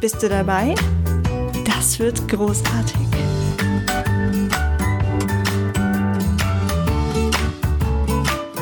Bist 0.00 0.22
du 0.22 0.28
dabei? 0.28 0.76
Das 1.64 1.98
wird 1.98 2.28
großartig. 2.28 2.94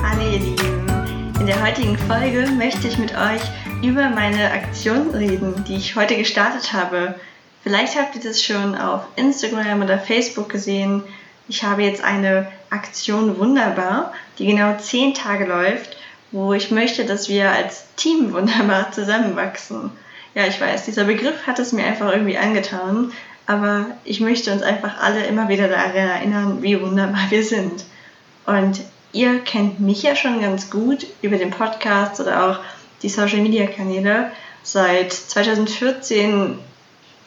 Hallo 0.02 0.32
ihr 0.32 0.38
Lieben. 0.38 1.34
In 1.38 1.46
der 1.46 1.62
heutigen 1.62 1.98
Folge 1.98 2.46
möchte 2.56 2.88
ich 2.88 2.96
mit 2.96 3.12
euch 3.12 3.42
über 3.82 4.08
meine 4.08 4.50
Aktion 4.50 5.10
reden, 5.10 5.62
die 5.68 5.77
ich 5.77 5.94
heute 5.94 6.16
gestartet 6.16 6.72
habe. 6.72 7.16
Vielleicht 7.62 7.98
habt 7.98 8.16
ihr 8.16 8.22
das 8.22 8.42
schon 8.42 8.74
auf 8.74 9.02
Instagram 9.16 9.82
oder 9.82 9.98
Facebook 9.98 10.48
gesehen. 10.48 11.02
Ich 11.48 11.64
habe 11.64 11.82
jetzt 11.82 12.02
eine 12.02 12.50
Aktion 12.70 13.38
Wunderbar, 13.38 14.14
die 14.39 14.46
genau 14.46 14.78
zehn 14.78 15.12
Tage 15.12 15.44
läuft, 15.44 15.98
wo 16.33 16.55
ich 16.55 16.70
möchte, 16.70 17.05
dass 17.05 17.28
wir 17.28 17.50
als 17.52 17.84
Team 17.96 18.33
wunderbar 18.33 18.91
zusammenwachsen 18.91 19.91
ja, 20.37 20.47
ich 20.47 20.61
weiß, 20.61 20.84
dieser 20.84 21.05
Begriff 21.05 21.47
hat 21.47 21.59
es 21.59 21.73
mir 21.73 21.87
einfach 21.87 22.12
irgendwie 22.12 22.37
angetan, 22.37 23.11
aber 23.47 23.87
ich 24.05 24.20
möchte 24.20 24.53
uns 24.53 24.62
einfach 24.62 25.01
alle 25.01 25.25
immer 25.25 25.48
wieder 25.48 25.67
daran 25.67 25.95
erinnern, 25.95 26.59
wie 26.61 26.79
wunderbar 26.79 27.31
wir 27.31 27.42
sind. 27.42 27.87
Und 28.45 28.83
ihr 29.12 29.39
kennt 29.41 29.81
mich 29.81 30.03
ja 30.03 30.14
schon 30.14 30.42
ganz 30.42 30.69
gut 30.69 31.07
über 31.23 31.39
den 31.39 31.51
Podcast 31.51 32.20
oder 32.20 32.45
auch 32.45 32.59
die 33.01 33.09
Social 33.09 33.39
Media 33.39 33.67
Kanäle. 33.67 34.31
Seit 34.62 35.14
2014 35.14 36.59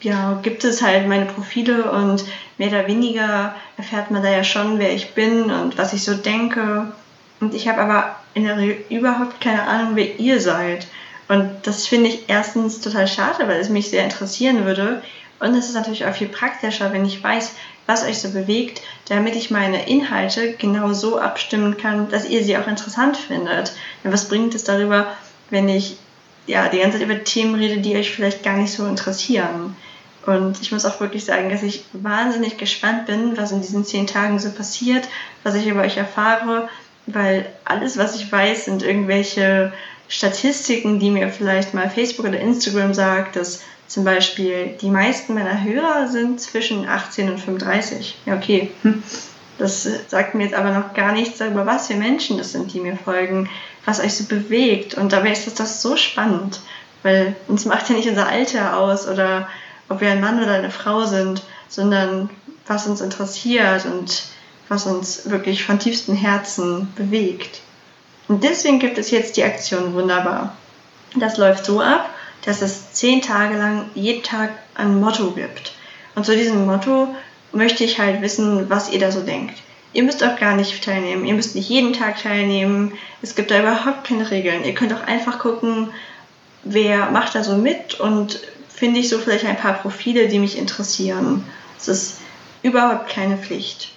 ja, 0.02 0.38
gibt 0.44 0.62
es 0.62 0.80
halt 0.80 1.08
meine 1.08 1.26
Profile 1.26 1.90
und 1.90 2.24
mehr 2.58 2.68
oder 2.68 2.86
weniger 2.86 3.56
erfährt 3.76 4.12
man 4.12 4.22
da 4.22 4.30
ja 4.30 4.44
schon, 4.44 4.78
wer 4.78 4.92
ich 4.92 5.14
bin 5.14 5.50
und 5.50 5.76
was 5.78 5.92
ich 5.94 6.04
so 6.04 6.14
denke. 6.14 6.92
Und 7.40 7.54
ich 7.54 7.66
habe 7.66 7.80
aber 7.80 8.16
in 8.34 8.44
der 8.44 8.56
Regel 8.56 8.84
überhaupt 8.88 9.40
keine 9.40 9.64
Ahnung, 9.64 9.96
wer 9.96 10.20
ihr 10.20 10.40
seid. 10.40 10.86
Und 11.30 11.48
das 11.62 11.86
finde 11.86 12.08
ich 12.08 12.24
erstens 12.26 12.80
total 12.80 13.06
schade, 13.06 13.46
weil 13.46 13.60
es 13.60 13.68
mich 13.68 13.88
sehr 13.88 14.02
interessieren 14.02 14.64
würde. 14.64 15.00
Und 15.38 15.54
es 15.54 15.68
ist 15.68 15.76
natürlich 15.76 16.04
auch 16.04 16.12
viel 16.12 16.26
praktischer, 16.26 16.92
wenn 16.92 17.04
ich 17.04 17.22
weiß, 17.22 17.52
was 17.86 18.04
euch 18.04 18.18
so 18.18 18.30
bewegt, 18.30 18.82
damit 19.08 19.36
ich 19.36 19.48
meine 19.48 19.88
Inhalte 19.88 20.54
genau 20.54 20.92
so 20.92 21.20
abstimmen 21.20 21.76
kann, 21.76 22.08
dass 22.10 22.28
ihr 22.28 22.42
sie 22.42 22.56
auch 22.56 22.66
interessant 22.66 23.16
findet. 23.16 23.74
Denn 24.02 24.12
was 24.12 24.28
bringt 24.28 24.56
es 24.56 24.64
darüber, 24.64 25.06
wenn 25.50 25.68
ich 25.68 25.98
ja 26.48 26.68
die 26.68 26.80
ganze 26.80 26.98
Zeit 26.98 27.06
über 27.06 27.22
Themen 27.22 27.54
rede, 27.54 27.80
die 27.80 27.94
euch 27.94 28.10
vielleicht 28.10 28.42
gar 28.42 28.56
nicht 28.56 28.72
so 28.72 28.84
interessieren? 28.88 29.76
Und 30.26 30.60
ich 30.60 30.72
muss 30.72 30.84
auch 30.84 30.98
wirklich 30.98 31.24
sagen, 31.24 31.48
dass 31.48 31.62
ich 31.62 31.84
wahnsinnig 31.92 32.56
gespannt 32.56 33.06
bin, 33.06 33.36
was 33.36 33.52
in 33.52 33.62
diesen 33.62 33.84
zehn 33.84 34.08
Tagen 34.08 34.40
so 34.40 34.50
passiert, 34.50 35.06
was 35.44 35.54
ich 35.54 35.68
über 35.68 35.82
euch 35.82 35.96
erfahre, 35.96 36.68
weil 37.06 37.46
alles, 37.64 37.98
was 37.98 38.16
ich 38.16 38.32
weiß, 38.32 38.64
sind 38.64 38.82
irgendwelche 38.82 39.72
Statistiken, 40.10 40.98
die 40.98 41.10
mir 41.10 41.30
vielleicht 41.30 41.72
mal 41.72 41.88
Facebook 41.88 42.26
oder 42.26 42.40
Instagram 42.40 42.92
sagt, 42.92 43.36
dass 43.36 43.62
zum 43.86 44.04
Beispiel 44.04 44.76
die 44.80 44.90
meisten 44.90 45.34
meiner 45.34 45.62
Hörer 45.62 46.08
sind 46.08 46.40
zwischen 46.40 46.86
18 46.88 47.30
und 47.30 47.38
35. 47.38 48.18
Ja, 48.26 48.34
okay. 48.34 48.70
Hm. 48.82 49.02
Das 49.58 49.86
sagt 50.08 50.34
mir 50.34 50.44
jetzt 50.44 50.54
aber 50.54 50.72
noch 50.72 50.94
gar 50.94 51.12
nichts 51.12 51.38
darüber, 51.38 51.64
was 51.64 51.86
für 51.86 51.94
Menschen 51.94 52.38
das 52.38 52.52
sind, 52.52 52.72
die 52.72 52.80
mir 52.80 52.96
folgen, 52.96 53.48
was 53.84 54.00
euch 54.00 54.14
so 54.14 54.24
bewegt. 54.24 54.94
Und 54.94 55.12
dabei 55.12 55.32
ist 55.32 55.46
das, 55.46 55.54
das 55.54 55.82
so 55.82 55.96
spannend, 55.96 56.60
weil 57.02 57.36
uns 57.46 57.64
macht 57.66 57.88
ja 57.88 57.94
nicht 57.94 58.08
unser 58.08 58.26
Alter 58.26 58.78
aus 58.78 59.06
oder 59.06 59.48
ob 59.88 60.00
wir 60.00 60.10
ein 60.10 60.20
Mann 60.20 60.42
oder 60.42 60.54
eine 60.54 60.70
Frau 60.70 61.04
sind, 61.04 61.42
sondern 61.68 62.30
was 62.66 62.86
uns 62.86 63.00
interessiert 63.00 63.84
und 63.84 64.24
was 64.68 64.86
uns 64.86 65.30
wirklich 65.30 65.62
von 65.64 65.78
tiefstem 65.78 66.16
Herzen 66.16 66.92
bewegt. 66.96 67.60
Und 68.30 68.44
deswegen 68.44 68.78
gibt 68.78 68.96
es 68.96 69.10
jetzt 69.10 69.36
die 69.36 69.42
Aktion 69.42 69.92
Wunderbar. 69.92 70.56
Das 71.16 71.36
läuft 71.36 71.64
so 71.64 71.80
ab, 71.80 72.08
dass 72.44 72.62
es 72.62 72.92
zehn 72.92 73.22
Tage 73.22 73.58
lang 73.58 73.90
jeden 73.96 74.22
Tag 74.22 74.50
ein 74.76 75.00
Motto 75.00 75.32
gibt. 75.32 75.72
Und 76.14 76.24
zu 76.24 76.36
diesem 76.36 76.64
Motto 76.64 77.12
möchte 77.50 77.82
ich 77.82 77.98
halt 77.98 78.22
wissen, 78.22 78.70
was 78.70 78.92
ihr 78.92 79.00
da 79.00 79.10
so 79.10 79.22
denkt. 79.22 79.60
Ihr 79.92 80.04
müsst 80.04 80.22
auch 80.22 80.38
gar 80.38 80.54
nicht 80.54 80.84
teilnehmen. 80.84 81.24
Ihr 81.24 81.34
müsst 81.34 81.56
nicht 81.56 81.68
jeden 81.68 81.92
Tag 81.92 82.22
teilnehmen. 82.22 82.92
Es 83.20 83.34
gibt 83.34 83.50
da 83.50 83.58
überhaupt 83.58 84.06
keine 84.06 84.30
Regeln. 84.30 84.62
Ihr 84.62 84.76
könnt 84.76 84.92
auch 84.92 85.08
einfach 85.08 85.40
gucken, 85.40 85.88
wer 86.62 87.10
macht 87.10 87.34
da 87.34 87.42
so 87.42 87.56
mit 87.56 87.98
und 87.98 88.38
finde 88.68 89.00
ich 89.00 89.08
so 89.08 89.18
vielleicht 89.18 89.44
ein 89.44 89.56
paar 89.56 89.74
Profile, 89.74 90.28
die 90.28 90.38
mich 90.38 90.56
interessieren. 90.56 91.44
Es 91.76 91.88
ist 91.88 92.18
überhaupt 92.62 93.08
keine 93.10 93.38
Pflicht. 93.38 93.90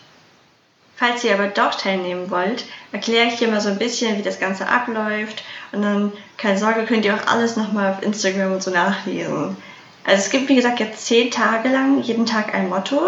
Falls 1.04 1.22
ihr 1.26 1.34
aber 1.34 1.48
doch 1.48 1.76
teilnehmen 1.76 2.32
wollt, 2.32 2.64
erkläre 2.94 3.28
ich 3.28 3.36
dir 3.36 3.50
mal 3.50 3.60
so 3.60 3.68
ein 3.68 3.78
bisschen, 3.78 4.18
wie 4.18 4.22
das 4.22 4.40
Ganze 4.40 4.70
abläuft. 4.70 5.44
Und 5.74 5.82
dann, 5.82 6.14
keine 6.38 6.58
Sorge, 6.58 6.86
könnt 6.86 7.04
ihr 7.04 7.14
auch 7.14 7.28
alles 7.28 7.58
nochmal 7.58 7.92
auf 7.92 8.02
Instagram 8.02 8.54
und 8.54 8.64
so 8.64 8.72
nachlesen. 8.72 9.58
Also 10.06 10.24
es 10.24 10.30
gibt, 10.30 10.48
wie 10.48 10.56
gesagt, 10.56 10.80
jetzt 10.80 11.06
zehn 11.06 11.30
Tage 11.30 11.68
lang 11.68 12.02
jeden 12.02 12.26
Tag 12.26 12.56
ein 12.56 12.70
Motto. 12.70 13.02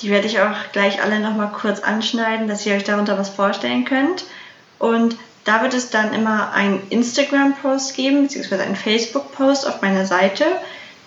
Die 0.00 0.08
werde 0.08 0.28
ich 0.28 0.40
auch 0.40 0.56
gleich 0.72 1.02
alle 1.02 1.20
nochmal 1.20 1.52
kurz 1.52 1.80
anschneiden, 1.80 2.48
dass 2.48 2.64
ihr 2.64 2.74
euch 2.74 2.84
darunter 2.84 3.18
was 3.18 3.28
vorstellen 3.28 3.84
könnt. 3.84 4.24
Und 4.78 5.18
da 5.44 5.62
wird 5.62 5.74
es 5.74 5.90
dann 5.90 6.14
immer 6.14 6.52
einen 6.52 6.80
Instagram-Post 6.88 7.94
geben, 7.94 8.22
beziehungsweise 8.22 8.62
einen 8.62 8.76
Facebook-Post 8.76 9.68
auf 9.68 9.82
meiner 9.82 10.06
Seite. 10.06 10.46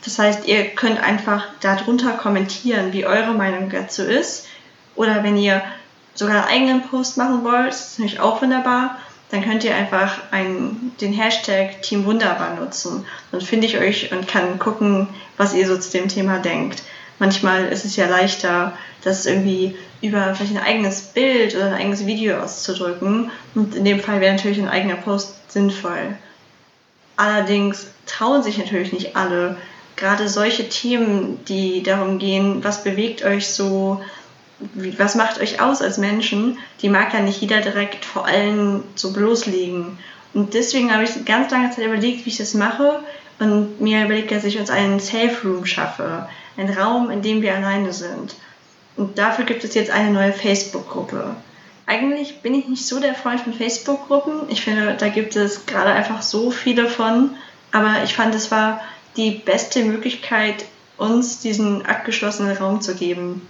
Das 0.04 0.20
heißt, 0.20 0.46
ihr 0.46 0.66
könnt 0.76 1.02
einfach 1.02 1.48
darunter 1.62 2.12
kommentieren, 2.12 2.94
wie 2.94 3.08
eure 3.08 3.34
Meinung 3.34 3.72
dazu 3.72 4.04
ist. 4.04 4.46
Oder 4.96 5.24
wenn 5.24 5.38
ihr 5.38 5.64
sogar 6.16 6.48
einen 6.48 6.66
eigenen 6.66 6.90
Post 6.90 7.18
machen 7.18 7.44
wollt, 7.44 7.68
das 7.68 7.92
ist 7.92 8.00
natürlich 8.00 8.20
auch 8.20 8.42
wunderbar, 8.42 8.98
dann 9.32 9.44
könnt 9.44 9.64
ihr 9.64 9.76
einfach 9.76 10.20
einen, 10.32 10.94
den 11.02 11.14
Hashtag 11.14 11.82
Team 11.82 12.06
Wunderbar 12.06 12.56
nutzen. 12.56 13.06
Dann 13.32 13.42
finde 13.42 13.68
ich 13.68 13.78
euch 13.78 14.12
und 14.12 14.28
kann 14.28 14.60
gucken, 14.60 15.08
was 15.38 15.54
ihr 15.54 15.68
so 15.68 15.78
zu 15.78 15.92
dem 15.92 16.08
Thema 16.08 16.40
denkt. 16.40 16.84
Manchmal 17.18 17.66
ist 17.66 17.86
es 17.86 17.96
ja 17.96 18.08
leichter, 18.08 18.74
das 19.04 19.26
irgendwie 19.26 19.76
über 20.02 20.36
vielleicht 20.36 20.56
ein 20.56 20.64
eigenes 20.64 21.02
Bild 21.02 21.56
oder 21.56 21.68
ein 21.68 21.74
eigenes 21.74 22.06
Video 22.06 22.38
auszudrücken. 22.38 23.32
Und 23.56 23.76
in 23.76 23.86
dem 23.86 24.00
Fall 24.00 24.22
wäre 24.22 24.36
natürlich 24.36 24.60
ein 24.60 24.70
eigener 24.70 24.96
Post 24.96 25.52
sinnvoll. 25.52 26.16
Allerdings 27.16 27.88
trauen 28.06 28.44
sich 28.44 28.58
natürlich 28.58 28.94
nicht 28.94 29.16
alle. 29.16 29.58
Gerade 29.96 30.28
solche 30.28 30.68
Themen, 30.68 31.44
die 31.46 31.82
darum 31.82 32.20
gehen, 32.20 32.64
was 32.64 32.84
bewegt 32.84 33.24
euch 33.24 33.48
so, 33.48 34.02
was 34.60 35.16
macht 35.16 35.40
euch 35.40 35.62
aus 35.62 35.82
als 35.82 35.98
Menschen, 35.98 36.58
die 36.82 36.90
mag 36.90 37.14
ja 37.14 37.20
nicht 37.20 37.42
jeder 37.42 37.62
direkt 37.62 38.06
vor 38.06 38.26
allen 38.26 38.84
so 38.96 39.12
bloßlegen. 39.12 39.98
Und 40.34 40.54
deswegen 40.54 40.94
habe 40.94 41.04
ich 41.04 41.26
ganz 41.26 41.52
lange 41.52 41.72
Zeit 41.72 41.86
überlegt, 41.86 42.26
wie 42.26 42.30
ich 42.30 42.38
das 42.38 42.54
mache 42.54 43.00
und 43.40 43.82
mir 43.82 44.06
überlegt, 44.06 44.32
dass 44.32 44.44
ich 44.44 44.60
uns 44.60 44.70
einen 44.70 45.00
Safe 45.00 45.36
Room 45.44 45.66
schaffe. 45.66 46.28
Einen 46.58 46.74
Raum, 46.74 47.10
in 47.10 47.22
dem 47.22 47.42
wir 47.42 47.54
alleine 47.54 47.92
sind. 47.92 48.36
Und 48.96 49.18
dafür 49.18 49.44
gibt 49.44 49.64
es 49.66 49.74
jetzt 49.74 49.92
eine 49.92 50.12
neue 50.12 50.32
Facebook-Gruppe. 50.32 51.36
Eigentlich 51.86 52.42
bin 52.42 52.56
ich 52.56 52.68
nicht 52.68 52.88
so 52.88 53.00
der 53.00 53.14
Freund 53.14 53.42
von 53.42 53.54
Facebook-Gruppen. 53.54 54.50
Ich 54.50 54.62
finde, 54.62 54.96
da 54.98 55.10
gibt 55.10 55.36
es 55.36 55.66
gerade 55.66 55.92
einfach 55.92 56.22
so 56.22 56.50
viele 56.50 56.88
von. 56.88 57.32
Aber 57.74 58.04
ich 58.06 58.14
fand, 58.14 58.34
es 58.36 58.52
war 58.52 58.82
die 59.18 59.32
beste 59.32 59.84
Möglichkeit, 59.84 60.66
uns 60.98 61.40
diesen 61.40 61.86
abgeschlossenen 61.86 62.56
Raum 62.56 62.80
zu 62.80 62.96
geben 62.96 63.42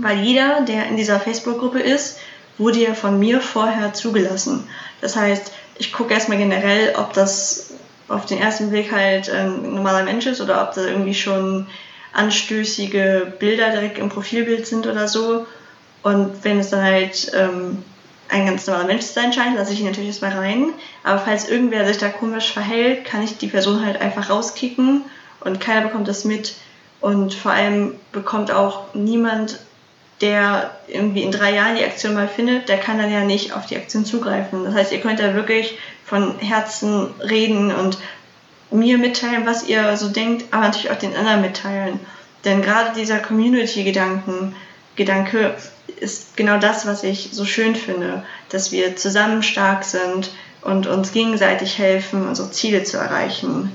weil 0.00 0.18
jeder, 0.20 0.62
der 0.62 0.86
in 0.86 0.96
dieser 0.96 1.20
Facebook-Gruppe 1.20 1.80
ist, 1.80 2.18
wurde 2.58 2.78
ja 2.78 2.94
von 2.94 3.18
mir 3.18 3.40
vorher 3.40 3.92
zugelassen. 3.92 4.68
Das 5.00 5.16
heißt, 5.16 5.52
ich 5.78 5.92
gucke 5.92 6.14
erstmal 6.14 6.38
generell, 6.38 6.94
ob 6.96 7.12
das 7.12 7.70
auf 8.08 8.26
den 8.26 8.38
ersten 8.38 8.70
Blick 8.70 8.92
halt 8.92 9.30
ein 9.30 9.74
normaler 9.74 10.04
Mensch 10.04 10.26
ist 10.26 10.40
oder 10.40 10.62
ob 10.62 10.74
da 10.74 10.82
irgendwie 10.82 11.14
schon 11.14 11.66
anstößige 12.12 13.32
Bilder 13.38 13.70
direkt 13.70 13.98
im 13.98 14.08
Profilbild 14.08 14.66
sind 14.66 14.86
oder 14.86 15.08
so. 15.08 15.46
Und 16.02 16.44
wenn 16.44 16.60
es 16.60 16.70
dann 16.70 16.82
halt 16.82 17.32
ähm, 17.34 17.82
ein 18.28 18.46
ganz 18.46 18.66
normaler 18.66 18.86
Mensch 18.86 19.04
sein 19.04 19.32
scheint, 19.32 19.56
lasse 19.56 19.72
ich 19.72 19.80
ihn 19.80 19.86
natürlich 19.86 20.10
erstmal 20.10 20.32
rein. 20.32 20.72
Aber 21.02 21.18
falls 21.18 21.48
irgendwer 21.48 21.86
sich 21.86 21.98
da 21.98 22.08
komisch 22.08 22.52
verhält, 22.52 23.04
kann 23.04 23.22
ich 23.22 23.38
die 23.38 23.48
Person 23.48 23.84
halt 23.84 24.00
einfach 24.00 24.30
rauskicken 24.30 25.02
und 25.40 25.60
keiner 25.60 25.82
bekommt 25.82 26.08
das 26.08 26.24
mit. 26.24 26.54
Und 27.00 27.34
vor 27.34 27.52
allem 27.52 27.94
bekommt 28.12 28.50
auch 28.50 28.94
niemand 28.94 29.58
der 30.20 30.70
irgendwie 30.86 31.22
in 31.22 31.32
drei 31.32 31.54
Jahren 31.54 31.76
die 31.76 31.84
Aktion 31.84 32.14
mal 32.14 32.28
findet, 32.28 32.68
der 32.68 32.78
kann 32.78 32.98
dann 32.98 33.12
ja 33.12 33.24
nicht 33.24 33.52
auf 33.52 33.66
die 33.66 33.76
Aktion 33.76 34.04
zugreifen. 34.04 34.64
Das 34.64 34.74
heißt, 34.74 34.92
ihr 34.92 35.00
könnt 35.00 35.20
da 35.20 35.34
wirklich 35.34 35.78
von 36.04 36.38
Herzen 36.38 37.08
reden 37.20 37.74
und 37.74 37.98
mir 38.70 38.98
mitteilen, 38.98 39.46
was 39.46 39.66
ihr 39.66 39.96
so 39.96 40.08
denkt, 40.08 40.46
aber 40.50 40.62
natürlich 40.62 40.90
auch 40.90 40.98
den 40.98 41.16
anderen 41.16 41.40
mitteilen. 41.40 42.00
Denn 42.44 42.62
gerade 42.62 42.94
dieser 42.94 43.18
Community-Gedanken, 43.18 44.54
Gedanke 44.96 45.54
ist 46.00 46.36
genau 46.36 46.58
das, 46.58 46.86
was 46.86 47.02
ich 47.02 47.30
so 47.32 47.44
schön 47.44 47.74
finde, 47.74 48.22
dass 48.50 48.72
wir 48.72 48.96
zusammen 48.96 49.42
stark 49.42 49.84
sind 49.84 50.30
und 50.62 50.86
uns 50.86 51.12
gegenseitig 51.12 51.78
helfen, 51.78 52.26
unsere 52.26 52.50
Ziele 52.50 52.84
zu 52.84 52.98
erreichen. 52.98 53.72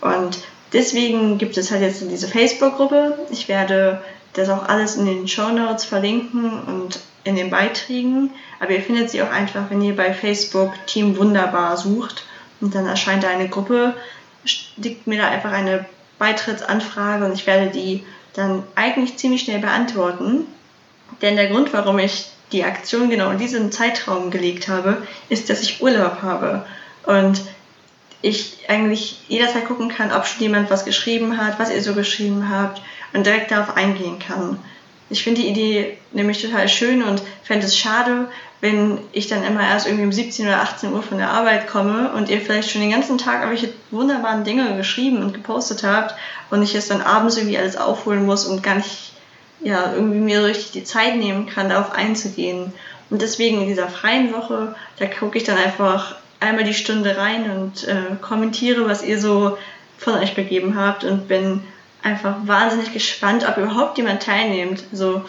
Und 0.00 0.38
deswegen 0.72 1.38
gibt 1.38 1.56
es 1.56 1.70
halt 1.70 1.82
jetzt 1.82 2.02
diese 2.02 2.28
Facebook-Gruppe. 2.28 3.18
Ich 3.30 3.48
werde 3.48 4.02
das 4.34 4.48
auch 4.48 4.68
alles 4.68 4.96
in 4.96 5.06
den 5.06 5.26
Show 5.26 5.48
Notes 5.48 5.84
verlinken 5.84 6.60
und 6.62 7.00
in 7.24 7.36
den 7.36 7.50
Beiträgen. 7.50 8.30
Aber 8.60 8.72
ihr 8.72 8.82
findet 8.82 9.10
sie 9.10 9.22
auch 9.22 9.30
einfach, 9.30 9.70
wenn 9.70 9.80
ihr 9.80 9.96
bei 9.96 10.12
Facebook 10.12 10.72
Team 10.86 11.16
Wunderbar 11.16 11.76
sucht 11.76 12.24
und 12.60 12.74
dann 12.74 12.86
erscheint 12.86 13.24
da 13.24 13.28
eine 13.28 13.48
Gruppe, 13.48 13.94
schickt 14.44 15.06
mir 15.06 15.18
da 15.18 15.28
einfach 15.28 15.52
eine 15.52 15.86
Beitrittsanfrage 16.18 17.24
und 17.24 17.32
ich 17.32 17.46
werde 17.46 17.70
die 17.70 18.04
dann 18.34 18.62
eigentlich 18.74 19.16
ziemlich 19.16 19.42
schnell 19.42 19.60
beantworten. 19.60 20.46
Denn 21.22 21.36
der 21.36 21.48
Grund, 21.48 21.72
warum 21.72 21.98
ich 21.98 22.26
die 22.52 22.64
Aktion 22.64 23.10
genau 23.10 23.30
in 23.30 23.38
diesem 23.38 23.72
Zeitraum 23.72 24.30
gelegt 24.30 24.68
habe, 24.68 25.02
ist, 25.28 25.50
dass 25.50 25.62
ich 25.62 25.82
Urlaub 25.82 26.22
habe. 26.22 26.66
Und 27.04 27.42
ich 28.24 28.56
eigentlich 28.68 29.20
jederzeit 29.28 29.66
gucken 29.66 29.90
kann, 29.90 30.10
ob 30.10 30.26
schon 30.26 30.40
jemand 30.40 30.70
was 30.70 30.86
geschrieben 30.86 31.36
hat, 31.36 31.58
was 31.58 31.70
ihr 31.70 31.82
so 31.82 31.94
geschrieben 31.94 32.48
habt 32.48 32.80
und 33.12 33.26
direkt 33.26 33.50
darauf 33.50 33.76
eingehen 33.76 34.18
kann. 34.18 34.58
Ich 35.10 35.22
finde 35.22 35.42
die 35.42 35.48
Idee 35.48 35.98
nämlich 36.12 36.40
total 36.40 36.66
schön 36.68 37.02
und 37.02 37.22
fände 37.42 37.66
es 37.66 37.76
schade, 37.76 38.28
wenn 38.62 38.98
ich 39.12 39.26
dann 39.26 39.44
immer 39.44 39.60
erst 39.60 39.86
irgendwie 39.86 40.06
um 40.06 40.12
17 40.12 40.46
oder 40.46 40.62
18 40.62 40.94
Uhr 40.94 41.02
von 41.02 41.18
der 41.18 41.30
Arbeit 41.30 41.68
komme 41.68 42.12
und 42.12 42.30
ihr 42.30 42.40
vielleicht 42.40 42.70
schon 42.70 42.80
den 42.80 42.92
ganzen 42.92 43.18
Tag 43.18 43.42
irgendwelche 43.42 43.74
wunderbaren 43.90 44.42
Dinge 44.42 44.74
geschrieben 44.74 45.22
und 45.22 45.34
gepostet 45.34 45.84
habt 45.84 46.14
und 46.50 46.62
ich 46.62 46.74
es 46.74 46.88
dann 46.88 47.02
abends 47.02 47.36
irgendwie 47.36 47.58
alles 47.58 47.76
aufholen 47.76 48.24
muss 48.24 48.46
und 48.46 48.62
gar 48.62 48.76
nicht 48.76 49.12
ja, 49.60 49.92
irgendwie 49.92 50.18
mir 50.18 50.40
so 50.40 50.46
richtig 50.46 50.72
die 50.72 50.84
Zeit 50.84 51.16
nehmen 51.16 51.46
kann, 51.46 51.68
darauf 51.68 51.92
einzugehen. 51.92 52.72
Und 53.10 53.20
deswegen 53.20 53.60
in 53.60 53.68
dieser 53.68 53.88
freien 53.88 54.32
Woche, 54.32 54.74
da 54.98 55.06
gucke 55.06 55.36
ich 55.36 55.44
dann 55.44 55.58
einfach 55.58 56.16
einmal 56.44 56.64
die 56.64 56.74
Stunde 56.74 57.16
rein 57.16 57.50
und 57.50 57.86
äh, 57.88 58.16
kommentiere, 58.20 58.86
was 58.86 59.02
ihr 59.02 59.20
so 59.20 59.58
von 59.98 60.14
euch 60.14 60.34
begeben 60.34 60.76
habt 60.76 61.04
und 61.04 61.28
bin 61.28 61.62
einfach 62.02 62.36
wahnsinnig 62.44 62.92
gespannt, 62.92 63.46
ob 63.48 63.56
überhaupt 63.56 63.96
jemand 63.98 64.22
teilnimmt. 64.22 64.84
Also 64.92 65.24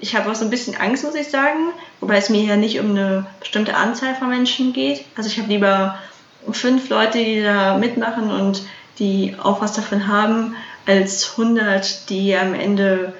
ich 0.00 0.14
habe 0.14 0.30
auch 0.30 0.34
so 0.34 0.44
ein 0.44 0.50
bisschen 0.50 0.76
Angst, 0.76 1.04
muss 1.04 1.14
ich 1.14 1.28
sagen, 1.28 1.70
wobei 2.00 2.18
es 2.18 2.28
mir 2.28 2.42
ja 2.42 2.56
nicht 2.56 2.78
um 2.78 2.90
eine 2.90 3.26
bestimmte 3.40 3.74
Anzahl 3.74 4.14
von 4.14 4.28
Menschen 4.28 4.72
geht. 4.72 5.04
Also 5.16 5.28
ich 5.28 5.38
habe 5.38 5.48
lieber 5.48 5.98
fünf 6.52 6.90
Leute, 6.90 7.18
die 7.18 7.42
da 7.42 7.78
mitmachen 7.78 8.30
und 8.30 8.62
die 8.98 9.34
auch 9.42 9.60
was 9.60 9.72
davon 9.72 10.06
haben, 10.06 10.54
als 10.86 11.30
100, 11.38 12.10
die 12.10 12.36
am 12.36 12.54
Ende 12.54 13.14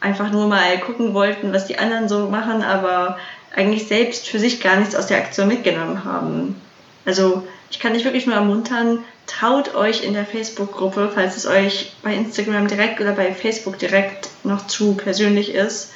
einfach 0.00 0.30
nur 0.30 0.46
mal 0.46 0.78
gucken 0.80 1.14
wollten, 1.14 1.52
was 1.52 1.66
die 1.66 1.78
anderen 1.78 2.08
so 2.08 2.28
machen, 2.28 2.62
aber 2.62 3.16
eigentlich 3.54 3.88
selbst 3.88 4.28
für 4.28 4.38
sich 4.38 4.60
gar 4.60 4.76
nichts 4.76 4.94
aus 4.94 5.06
der 5.06 5.18
Aktion 5.18 5.48
mitgenommen 5.48 6.04
haben. 6.04 6.60
Also 7.06 7.46
ich 7.70 7.78
kann 7.78 7.94
dich 7.94 8.04
wirklich 8.04 8.26
nur 8.26 8.34
ermuntern, 8.34 9.02
traut 9.26 9.74
euch 9.74 10.04
in 10.04 10.12
der 10.12 10.26
Facebook-Gruppe, 10.26 11.10
falls 11.14 11.36
es 11.36 11.46
euch 11.46 11.92
bei 12.02 12.14
Instagram 12.14 12.68
direkt 12.68 13.00
oder 13.00 13.12
bei 13.12 13.32
Facebook 13.32 13.78
direkt 13.78 14.28
noch 14.44 14.66
zu 14.66 14.94
persönlich 14.94 15.54
ist, 15.54 15.92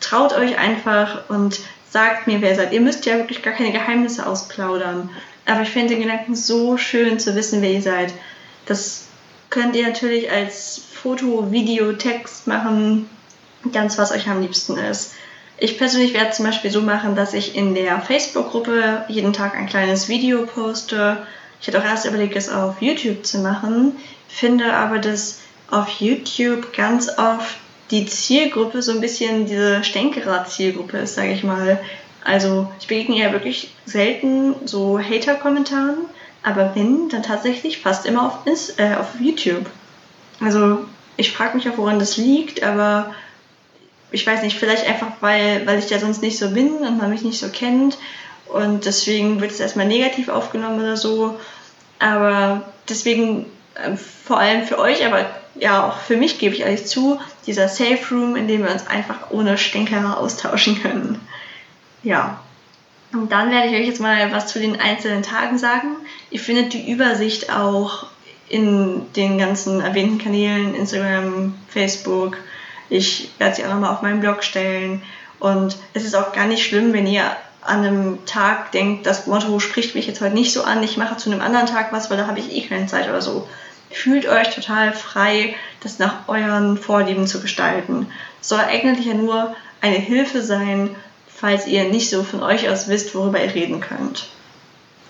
traut 0.00 0.34
euch 0.34 0.58
einfach 0.58 1.30
und 1.30 1.60
sagt 1.88 2.26
mir, 2.26 2.42
wer 2.42 2.50
ihr 2.50 2.56
seid. 2.56 2.72
Ihr 2.72 2.80
müsst 2.80 3.06
ja 3.06 3.16
wirklich 3.16 3.42
gar 3.42 3.54
keine 3.54 3.72
Geheimnisse 3.72 4.26
ausplaudern. 4.26 5.10
Aber 5.46 5.62
ich 5.62 5.70
finde 5.70 5.94
den 5.94 6.02
Gedanken 6.02 6.34
so 6.34 6.76
schön 6.76 7.18
zu 7.18 7.34
wissen, 7.34 7.62
wer 7.62 7.70
ihr 7.70 7.82
seid. 7.82 8.12
Das 8.66 9.06
könnt 9.50 9.76
ihr 9.76 9.86
natürlich 9.86 10.30
als 10.30 10.80
Foto, 10.92 11.52
Video, 11.52 11.92
Text 11.92 12.46
machen, 12.46 13.08
ganz 13.72 13.98
was 13.98 14.12
euch 14.12 14.28
am 14.28 14.40
liebsten 14.40 14.76
ist. 14.78 15.14
Ich 15.58 15.78
persönlich 15.78 16.14
werde 16.14 16.32
zum 16.32 16.46
Beispiel 16.46 16.70
so 16.70 16.80
machen, 16.80 17.14
dass 17.14 17.34
ich 17.34 17.54
in 17.54 17.74
der 17.74 18.00
Facebook-Gruppe 18.00 19.04
jeden 19.08 19.32
Tag 19.32 19.56
ein 19.56 19.66
kleines 19.66 20.08
Video 20.08 20.44
poste. 20.46 21.18
Ich 21.60 21.68
hätte 21.68 21.78
auch 21.78 21.84
erst 21.84 22.06
überlegt, 22.06 22.34
es 22.36 22.48
auf 22.48 22.82
YouTube 22.82 23.24
zu 23.24 23.38
machen, 23.38 23.96
finde 24.28 24.72
aber, 24.72 24.98
dass 24.98 25.38
auf 25.70 26.00
YouTube 26.00 26.74
ganz 26.74 27.08
oft 27.18 27.56
die 27.90 28.06
Zielgruppe 28.06 28.82
so 28.82 28.92
ein 28.92 29.00
bisschen 29.00 29.46
diese 29.46 29.84
Stänkerer-Zielgruppe 29.84 30.98
ist, 30.98 31.14
sage 31.14 31.32
ich 31.32 31.44
mal. 31.44 31.78
Also 32.24 32.68
ich 32.80 32.86
begegne 32.86 33.18
ja 33.18 33.32
wirklich 33.32 33.72
selten 33.84 34.54
so 34.64 34.98
Hater-Kommentaren, 34.98 35.98
aber 36.42 36.74
wenn, 36.74 37.08
dann 37.08 37.22
tatsächlich 37.22 37.80
fast 37.80 38.06
immer 38.06 38.26
auf, 38.26 38.46
äh, 38.78 38.94
auf 38.94 39.20
YouTube. 39.20 39.66
Also 40.40 40.84
ich 41.16 41.32
frage 41.32 41.56
mich 41.56 41.68
auch, 41.68 41.78
woran 41.78 41.98
das 41.98 42.16
liegt, 42.16 42.62
aber 42.62 43.14
ich 44.12 44.26
weiß 44.26 44.42
nicht, 44.42 44.58
vielleicht 44.58 44.86
einfach, 44.86 45.08
weil, 45.20 45.66
weil 45.66 45.78
ich 45.78 45.90
ja 45.90 45.98
sonst 45.98 46.22
nicht 46.22 46.38
so 46.38 46.50
bin 46.50 46.70
und 46.74 46.98
man 46.98 47.10
mich 47.10 47.22
nicht 47.22 47.40
so 47.40 47.48
kennt 47.48 47.98
und 48.46 48.84
deswegen 48.84 49.40
wird 49.40 49.50
es 49.50 49.60
erstmal 49.60 49.86
negativ 49.86 50.28
aufgenommen 50.28 50.80
oder 50.80 50.96
so. 50.96 51.38
Aber 51.98 52.62
deswegen, 52.88 53.46
äh, 53.74 53.96
vor 53.96 54.38
allem 54.38 54.64
für 54.64 54.78
euch, 54.78 55.04
aber 55.06 55.26
ja, 55.54 55.88
auch 55.88 55.98
für 55.98 56.16
mich 56.16 56.38
gebe 56.38 56.54
ich 56.54 56.62
ehrlich 56.62 56.86
zu, 56.86 57.18
dieser 57.46 57.68
Safe 57.68 57.98
Room, 58.10 58.36
in 58.36 58.48
dem 58.48 58.64
wir 58.64 58.70
uns 58.70 58.86
einfach 58.86 59.30
ohne 59.30 59.58
Stinker 59.58 60.18
austauschen 60.18 60.80
können. 60.82 61.20
Ja. 62.02 62.40
Und 63.12 63.30
dann 63.30 63.50
werde 63.50 63.68
ich 63.68 63.74
euch 63.74 63.86
jetzt 63.86 64.00
mal 64.00 64.32
was 64.32 64.46
zu 64.46 64.58
den 64.58 64.80
einzelnen 64.80 65.22
Tagen 65.22 65.58
sagen. 65.58 65.96
Ihr 66.30 66.40
findet 66.40 66.72
die 66.72 66.90
Übersicht 66.90 67.52
auch 67.52 68.06
in 68.48 69.06
den 69.14 69.38
ganzen 69.38 69.80
erwähnten 69.80 70.18
Kanälen, 70.18 70.74
Instagram, 70.74 71.54
Facebook, 71.68 72.38
ich 72.92 73.30
werde 73.38 73.56
sie 73.56 73.64
auch 73.64 73.70
nochmal 73.70 73.92
auf 73.92 74.02
meinen 74.02 74.20
Blog 74.20 74.44
stellen. 74.44 75.02
Und 75.38 75.76
es 75.94 76.04
ist 76.04 76.14
auch 76.14 76.32
gar 76.32 76.46
nicht 76.46 76.64
schlimm, 76.64 76.92
wenn 76.92 77.06
ihr 77.06 77.24
an 77.62 77.84
einem 77.84 78.26
Tag 78.26 78.72
denkt, 78.72 79.06
das 79.06 79.26
Motto 79.26 79.58
spricht 79.60 79.94
mich 79.94 80.06
jetzt 80.06 80.20
heute 80.20 80.34
nicht 80.34 80.52
so 80.52 80.64
an, 80.64 80.82
ich 80.82 80.96
mache 80.96 81.16
zu 81.16 81.30
einem 81.30 81.40
anderen 81.40 81.66
Tag 81.66 81.92
was, 81.92 82.10
weil 82.10 82.16
da 82.16 82.26
habe 82.26 82.38
ich 82.38 82.52
eh 82.52 82.66
keine 82.66 82.86
Zeit 82.86 83.08
oder 83.08 83.22
so. 83.22 83.48
Fühlt 83.90 84.26
euch 84.26 84.54
total 84.54 84.92
frei, 84.92 85.54
das 85.80 85.98
nach 85.98 86.28
euren 86.28 86.76
Vorlieben 86.76 87.26
zu 87.26 87.40
gestalten. 87.40 88.08
Es 88.40 88.48
soll 88.48 88.60
eigentlich 88.60 89.06
ja 89.06 89.14
nur 89.14 89.54
eine 89.80 89.96
Hilfe 89.96 90.42
sein, 90.42 90.94
falls 91.26 91.66
ihr 91.66 91.84
nicht 91.84 92.10
so 92.10 92.22
von 92.22 92.42
euch 92.42 92.68
aus 92.68 92.88
wisst, 92.88 93.14
worüber 93.14 93.42
ihr 93.42 93.54
reden 93.54 93.80
könnt. 93.80 94.28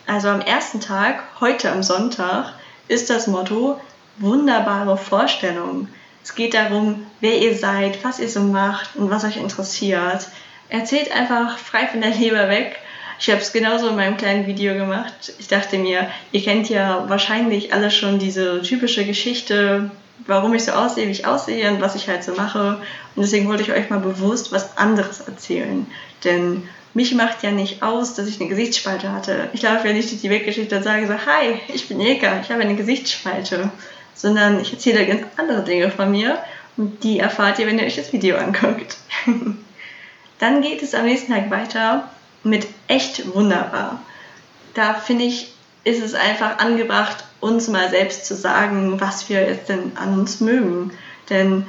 Also 0.06 0.28
am 0.28 0.40
ersten 0.40 0.80
Tag, 0.80 1.22
heute 1.40 1.70
am 1.70 1.82
Sonntag, 1.82 2.54
ist 2.88 3.10
das 3.10 3.26
Motto 3.26 3.80
wunderbare 4.18 4.96
Vorstellung. 4.96 5.88
Es 6.24 6.34
geht 6.34 6.54
darum, 6.54 7.06
wer 7.20 7.38
ihr 7.38 7.56
seid, 7.56 8.04
was 8.04 8.20
ihr 8.20 8.28
so 8.28 8.40
macht 8.40 8.96
und 8.96 9.10
was 9.10 9.24
euch 9.24 9.36
interessiert. 9.36 10.28
Erzählt 10.68 11.12
einfach 11.12 11.58
frei 11.58 11.86
von 11.86 12.00
der 12.00 12.10
Leber 12.10 12.48
weg. 12.48 12.76
Ich 13.18 13.30
habe 13.30 13.40
es 13.40 13.52
genauso 13.52 13.88
in 13.88 13.96
meinem 13.96 14.16
kleinen 14.16 14.46
Video 14.46 14.74
gemacht. 14.74 15.34
Ich 15.38 15.48
dachte 15.48 15.78
mir, 15.78 16.08
ihr 16.32 16.42
kennt 16.42 16.68
ja 16.68 17.08
wahrscheinlich 17.08 17.72
alle 17.72 17.90
schon 17.90 18.18
diese 18.18 18.62
typische 18.62 19.04
Geschichte, 19.04 19.90
warum 20.26 20.54
ich 20.54 20.64
so 20.64 20.72
aussehe, 20.72 21.06
wie 21.06 21.12
ich 21.12 21.26
aussehe 21.26 21.70
und 21.70 21.80
was 21.80 21.94
ich 21.94 22.08
halt 22.08 22.24
so 22.24 22.34
mache. 22.34 22.80
Und 23.14 23.22
deswegen 23.22 23.48
wollte 23.48 23.62
ich 23.62 23.72
euch 23.72 23.90
mal 23.90 24.00
bewusst 24.00 24.52
was 24.52 24.76
anderes 24.76 25.20
erzählen. 25.20 25.86
Denn 26.24 26.68
mich 26.94 27.14
macht 27.14 27.42
ja 27.42 27.50
nicht 27.50 27.82
aus, 27.82 28.14
dass 28.14 28.26
ich 28.26 28.40
eine 28.40 28.48
Gesichtsspalte 28.48 29.12
hatte. 29.12 29.48
Ich 29.52 29.62
laufe 29.62 29.88
ja 29.88 29.94
nicht 29.94 30.10
durch 30.10 30.20
die 30.20 30.30
Weggeschichte 30.30 30.76
und 30.76 30.82
sage 30.82 31.06
so, 31.06 31.14
hi, 31.14 31.60
ich 31.72 31.88
bin 31.88 32.00
Ilka, 32.00 32.40
ich 32.40 32.50
habe 32.50 32.62
eine 32.62 32.76
Gesichtsspalte 32.76 33.70
sondern 34.14 34.60
ich 34.60 34.72
erzähle 34.72 35.06
ganz 35.06 35.22
andere 35.36 35.62
Dinge 35.62 35.90
von 35.90 36.10
mir 36.10 36.38
und 36.76 37.02
die 37.04 37.18
erfahrt 37.18 37.58
ihr, 37.58 37.66
wenn 37.66 37.78
ihr 37.78 37.86
euch 37.86 37.96
das 37.96 38.12
Video 38.12 38.36
anguckt. 38.36 38.96
Dann 40.38 40.62
geht 40.62 40.82
es 40.82 40.94
am 40.94 41.04
nächsten 41.04 41.32
Tag 41.32 41.50
weiter 41.50 42.10
mit 42.42 42.66
echt 42.88 43.34
wunderbar. 43.34 44.02
Da 44.74 44.94
finde 44.94 45.24
ich, 45.24 45.52
ist 45.84 46.02
es 46.02 46.14
einfach 46.14 46.58
angebracht, 46.58 47.24
uns 47.40 47.68
mal 47.68 47.90
selbst 47.90 48.26
zu 48.26 48.34
sagen, 48.34 49.00
was 49.00 49.28
wir 49.28 49.46
jetzt 49.46 49.68
denn 49.68 49.92
an 49.96 50.18
uns 50.18 50.40
mögen. 50.40 50.92
Denn 51.28 51.66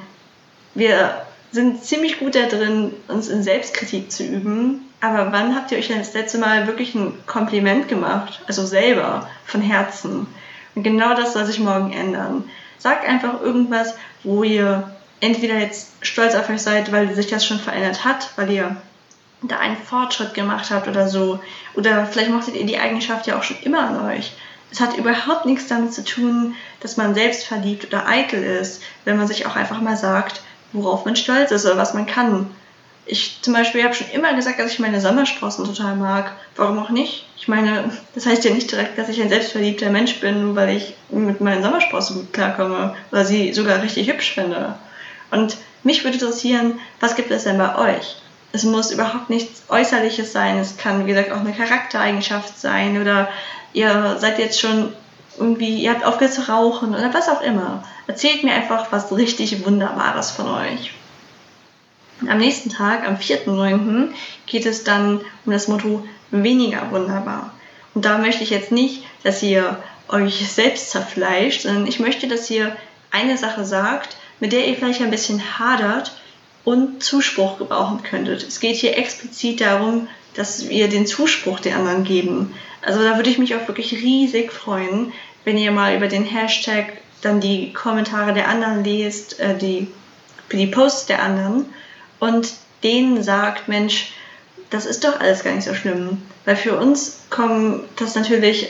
wir 0.73 1.25
sind 1.51 1.83
ziemlich 1.83 2.19
gut 2.19 2.35
da 2.35 2.47
drin, 2.47 2.93
uns 3.07 3.27
in 3.27 3.43
Selbstkritik 3.43 4.11
zu 4.11 4.23
üben. 4.23 4.81
Aber 5.01 5.31
wann 5.31 5.55
habt 5.55 5.71
ihr 5.71 5.77
euch 5.77 5.89
das 5.89 6.13
letzte 6.13 6.37
Mal 6.37 6.65
wirklich 6.65 6.95
ein 6.95 7.13
Kompliment 7.27 7.87
gemacht? 7.87 8.41
Also 8.47 8.65
selber, 8.65 9.29
von 9.45 9.61
Herzen. 9.61 10.27
Und 10.75 10.83
genau 10.83 11.13
das 11.15 11.33
soll 11.33 11.45
sich 11.45 11.59
morgen 11.59 11.91
ändern. 11.91 12.49
Sagt 12.77 13.07
einfach 13.07 13.41
irgendwas, 13.41 13.95
wo 14.23 14.43
ihr 14.43 14.91
entweder 15.19 15.57
jetzt 15.57 15.91
stolz 16.01 16.35
auf 16.35 16.49
euch 16.49 16.61
seid, 16.61 16.91
weil 16.91 17.13
sich 17.15 17.27
das 17.27 17.45
schon 17.45 17.59
verändert 17.59 18.03
hat, 18.03 18.31
weil 18.35 18.51
ihr 18.51 18.75
da 19.41 19.59
einen 19.59 19.77
Fortschritt 19.77 20.33
gemacht 20.33 20.69
habt 20.71 20.87
oder 20.87 21.07
so. 21.07 21.39
Oder 21.75 22.05
vielleicht 22.05 22.31
mochtet 22.31 22.55
ihr 22.55 22.65
die 22.65 22.77
Eigenschaft 22.77 23.27
ja 23.27 23.37
auch 23.37 23.43
schon 23.43 23.57
immer 23.63 23.81
an 23.81 24.05
euch. 24.05 24.33
Es 24.71 24.79
hat 24.79 24.97
überhaupt 24.97 25.45
nichts 25.45 25.67
damit 25.67 25.93
zu 25.93 26.03
tun, 26.03 26.55
dass 26.79 26.97
man 26.97 27.13
selbstverliebt 27.13 27.85
oder 27.85 28.07
eitel 28.07 28.43
ist, 28.43 28.81
wenn 29.05 29.17
man 29.17 29.27
sich 29.27 29.45
auch 29.45 29.55
einfach 29.55 29.79
mal 29.79 29.95
sagt, 29.95 30.41
worauf 30.71 31.05
man 31.05 31.15
stolz 31.15 31.51
ist 31.51 31.65
oder 31.65 31.77
was 31.77 31.93
man 31.93 32.07
kann. 32.07 32.49
Ich 33.05 33.39
zum 33.41 33.53
Beispiel 33.53 33.83
habe 33.83 33.93
schon 33.93 34.09
immer 34.11 34.33
gesagt, 34.33 34.59
dass 34.59 34.71
ich 34.71 34.79
meine 34.79 35.01
Sommersprossen 35.01 35.65
total 35.65 35.95
mag. 35.95 36.31
Warum 36.55 36.79
auch 36.79 36.89
nicht? 36.89 37.25
Ich 37.37 37.49
meine, 37.49 37.91
das 38.15 38.25
heißt 38.25 38.45
ja 38.45 38.53
nicht 38.53 38.71
direkt, 38.71 38.97
dass 38.97 39.09
ich 39.09 39.21
ein 39.21 39.27
selbstverliebter 39.27 39.89
Mensch 39.89 40.21
bin, 40.21 40.41
nur 40.41 40.55
weil 40.55 40.77
ich 40.77 40.95
mit 41.09 41.41
meinen 41.41 41.61
Sommersprossen 41.61 42.15
gut 42.15 42.33
klarkomme 42.33 42.95
oder 43.11 43.25
sie 43.25 43.53
sogar 43.53 43.81
richtig 43.83 44.09
hübsch 44.09 44.33
finde. 44.33 44.75
Und 45.31 45.57
mich 45.83 46.03
würde 46.05 46.17
interessieren, 46.17 46.79
was 47.01 47.15
gibt 47.15 47.31
es 47.31 47.43
denn 47.43 47.57
bei 47.57 47.75
euch? 47.77 48.15
Es 48.53 48.63
muss 48.63 48.91
überhaupt 48.91 49.29
nichts 49.29 49.63
Äußerliches 49.67 50.31
sein. 50.31 50.57
Es 50.57 50.77
kann, 50.77 51.03
wie 51.03 51.09
gesagt, 51.09 51.31
auch 51.31 51.41
eine 51.41 51.53
Charaktereigenschaft 51.53 52.57
sein 52.57 53.01
oder 53.01 53.27
ihr 53.73 54.15
seid 54.19 54.39
jetzt 54.39 54.61
schon 54.61 54.93
irgendwie, 55.37 55.81
ihr 55.81 55.91
habt 55.91 56.05
aufgehört 56.05 56.35
zu 56.35 56.47
rauchen 56.47 56.95
oder 56.95 57.13
was 57.13 57.27
auch 57.27 57.41
immer. 57.41 57.83
Erzählt 58.07 58.43
mir 58.43 58.53
einfach 58.53 58.91
was 58.91 59.11
richtig 59.11 59.65
Wunderbares 59.65 60.31
von 60.31 60.47
euch. 60.47 60.93
Am 62.29 62.37
nächsten 62.37 62.69
Tag, 62.69 63.07
am 63.07 63.15
4.9., 63.15 64.09
geht 64.45 64.65
es 64.65 64.83
dann 64.83 65.21
um 65.45 65.51
das 65.51 65.67
Motto 65.67 66.05
weniger 66.31 66.91
wunderbar. 66.91 67.53
Und 67.93 68.05
da 68.05 68.17
möchte 68.17 68.43
ich 68.43 68.49
jetzt 68.49 68.71
nicht, 68.71 69.03
dass 69.23 69.43
ihr 69.43 69.81
euch 70.09 70.51
selbst 70.51 70.91
zerfleischt, 70.91 71.61
sondern 71.61 71.87
ich 71.87 71.99
möchte, 71.99 72.27
dass 72.27 72.49
ihr 72.49 72.75
eine 73.11 73.37
Sache 73.37 73.65
sagt, 73.65 74.17
mit 74.39 74.51
der 74.51 74.67
ihr 74.67 74.75
vielleicht 74.75 75.01
ein 75.01 75.11
bisschen 75.11 75.59
hadert 75.59 76.11
und 76.63 77.03
Zuspruch 77.03 77.57
gebrauchen 77.57 78.03
könntet. 78.03 78.43
Es 78.43 78.59
geht 78.59 78.75
hier 78.75 78.97
explizit 78.97 79.61
darum, 79.61 80.07
dass 80.33 80.69
wir 80.69 80.89
den 80.89 81.05
Zuspruch 81.05 81.59
den 81.59 81.75
anderen 81.75 82.03
geben. 82.03 82.53
Also 82.81 83.03
da 83.03 83.15
würde 83.15 83.29
ich 83.29 83.37
mich 83.37 83.55
auch 83.55 83.67
wirklich 83.67 83.93
riesig 83.93 84.51
freuen, 84.51 85.13
wenn 85.45 85.57
ihr 85.57 85.71
mal 85.71 85.95
über 85.95 86.07
den 86.07 86.25
Hashtag 86.25 86.97
dann 87.21 87.39
die 87.39 87.71
Kommentare 87.73 88.33
der 88.33 88.49
anderen 88.49 88.83
lest, 88.83 89.39
äh, 89.39 89.57
die, 89.57 89.87
die 90.51 90.67
Posts 90.67 91.05
der 91.07 91.23
anderen 91.23 91.65
und 92.23 92.53
denen 92.83 93.21
sagt, 93.21 93.67
Mensch, 93.67 94.13
das 94.69 94.85
ist 94.85 95.03
doch 95.03 95.19
alles 95.19 95.43
gar 95.43 95.53
nicht 95.53 95.65
so 95.65 95.73
schlimm. 95.73 96.21
Weil 96.45 96.55
für 96.55 96.77
uns 96.77 97.19
kommt 97.29 97.83
das 97.97 98.15
natürlich 98.15 98.69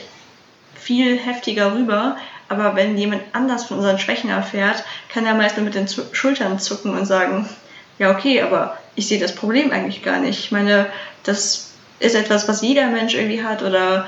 viel 0.74 1.16
heftiger 1.16 1.72
rüber, 1.72 2.16
aber 2.48 2.74
wenn 2.74 2.98
jemand 2.98 3.22
anders 3.32 3.64
von 3.64 3.76
unseren 3.76 4.00
Schwächen 4.00 4.28
erfährt, 4.28 4.82
kann 5.08 5.24
er 5.24 5.34
meist 5.34 5.56
nur 5.56 5.64
mit 5.64 5.76
den 5.76 5.86
Schultern 6.12 6.58
zucken 6.58 6.96
und 6.96 7.06
sagen, 7.06 7.48
ja 8.00 8.10
okay, 8.10 8.42
aber 8.42 8.76
ich 8.96 9.06
sehe 9.06 9.20
das 9.20 9.36
Problem 9.36 9.70
eigentlich 9.70 10.02
gar 10.02 10.18
nicht. 10.18 10.40
Ich 10.40 10.50
meine, 10.50 10.86
das 11.22 11.70
ist 12.00 12.16
etwas, 12.16 12.48
was 12.48 12.60
jeder 12.60 12.88
Mensch 12.88 13.14
irgendwie 13.14 13.44
hat 13.44 13.62
oder 13.62 14.06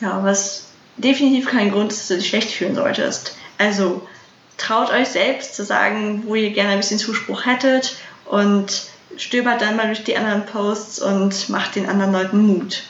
ja, 0.00 0.24
was 0.24 0.68
definitiv 0.96 1.50
kein 1.50 1.70
Grund 1.70 1.92
ist, 1.92 2.00
dass 2.00 2.08
du 2.08 2.16
dich 2.16 2.28
schlecht 2.28 2.50
fühlen 2.50 2.74
solltest. 2.74 3.36
Also 3.58 4.08
traut 4.56 4.90
euch 4.90 5.08
selbst 5.08 5.54
zu 5.54 5.64
sagen, 5.64 6.22
wo 6.26 6.34
ihr 6.34 6.50
gerne 6.50 6.70
ein 6.70 6.78
bisschen 6.78 6.98
Zuspruch 6.98 7.44
hättet 7.44 7.96
und 8.26 8.88
stöbert 9.16 9.60
dann 9.60 9.76
mal 9.76 9.86
durch 9.86 10.04
die 10.04 10.16
anderen 10.16 10.46
Posts 10.46 11.00
und 11.00 11.48
macht 11.48 11.76
den 11.76 11.88
anderen 11.88 12.12
Leuten 12.12 12.46
Mut. 12.46 12.82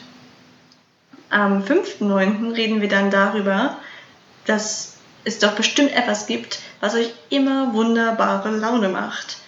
Am 1.30 1.62
5.9. 1.62 2.54
reden 2.54 2.80
wir 2.80 2.88
dann 2.88 3.10
darüber, 3.10 3.76
dass 4.46 4.96
es 5.24 5.38
doch 5.38 5.52
bestimmt 5.52 5.92
etwas 5.92 6.26
gibt, 6.26 6.60
was 6.80 6.94
euch 6.94 7.12
immer 7.30 7.72
wunderbare 7.72 8.50
Laune 8.50 8.88
macht. 8.88 9.38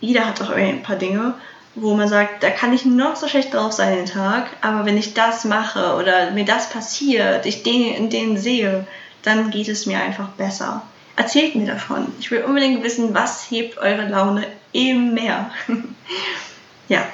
Jeder 0.00 0.26
hat 0.26 0.40
doch 0.40 0.50
ein 0.50 0.82
paar 0.82 0.96
Dinge, 0.96 1.34
wo 1.74 1.94
man 1.94 2.08
sagt, 2.08 2.42
da 2.42 2.50
kann 2.50 2.72
ich 2.72 2.84
noch 2.84 3.16
so 3.16 3.28
schlecht 3.28 3.54
drauf 3.54 3.72
sein 3.72 3.96
den 3.96 4.06
Tag, 4.06 4.50
aber 4.60 4.84
wenn 4.84 4.98
ich 4.98 5.14
das 5.14 5.44
mache 5.44 5.94
oder 5.94 6.32
mir 6.32 6.44
das 6.44 6.68
passiert, 6.68 7.46
ich 7.46 7.62
den 7.62 7.94
in 7.94 8.10
den 8.10 8.36
sehe, 8.36 8.86
dann 9.22 9.50
geht 9.50 9.68
es 9.68 9.86
mir 9.86 10.00
einfach 10.00 10.28
besser. 10.30 10.82
Erzählt 11.16 11.54
mir 11.54 11.66
davon. 11.66 12.12
Ich 12.20 12.30
will 12.30 12.42
unbedingt 12.42 12.82
wissen, 12.82 13.14
was 13.14 13.50
hebt 13.50 13.78
eure 13.78 14.08
Laune 14.08 14.46
eben 14.72 15.12
mehr. 15.14 15.50
ja, 16.88 17.06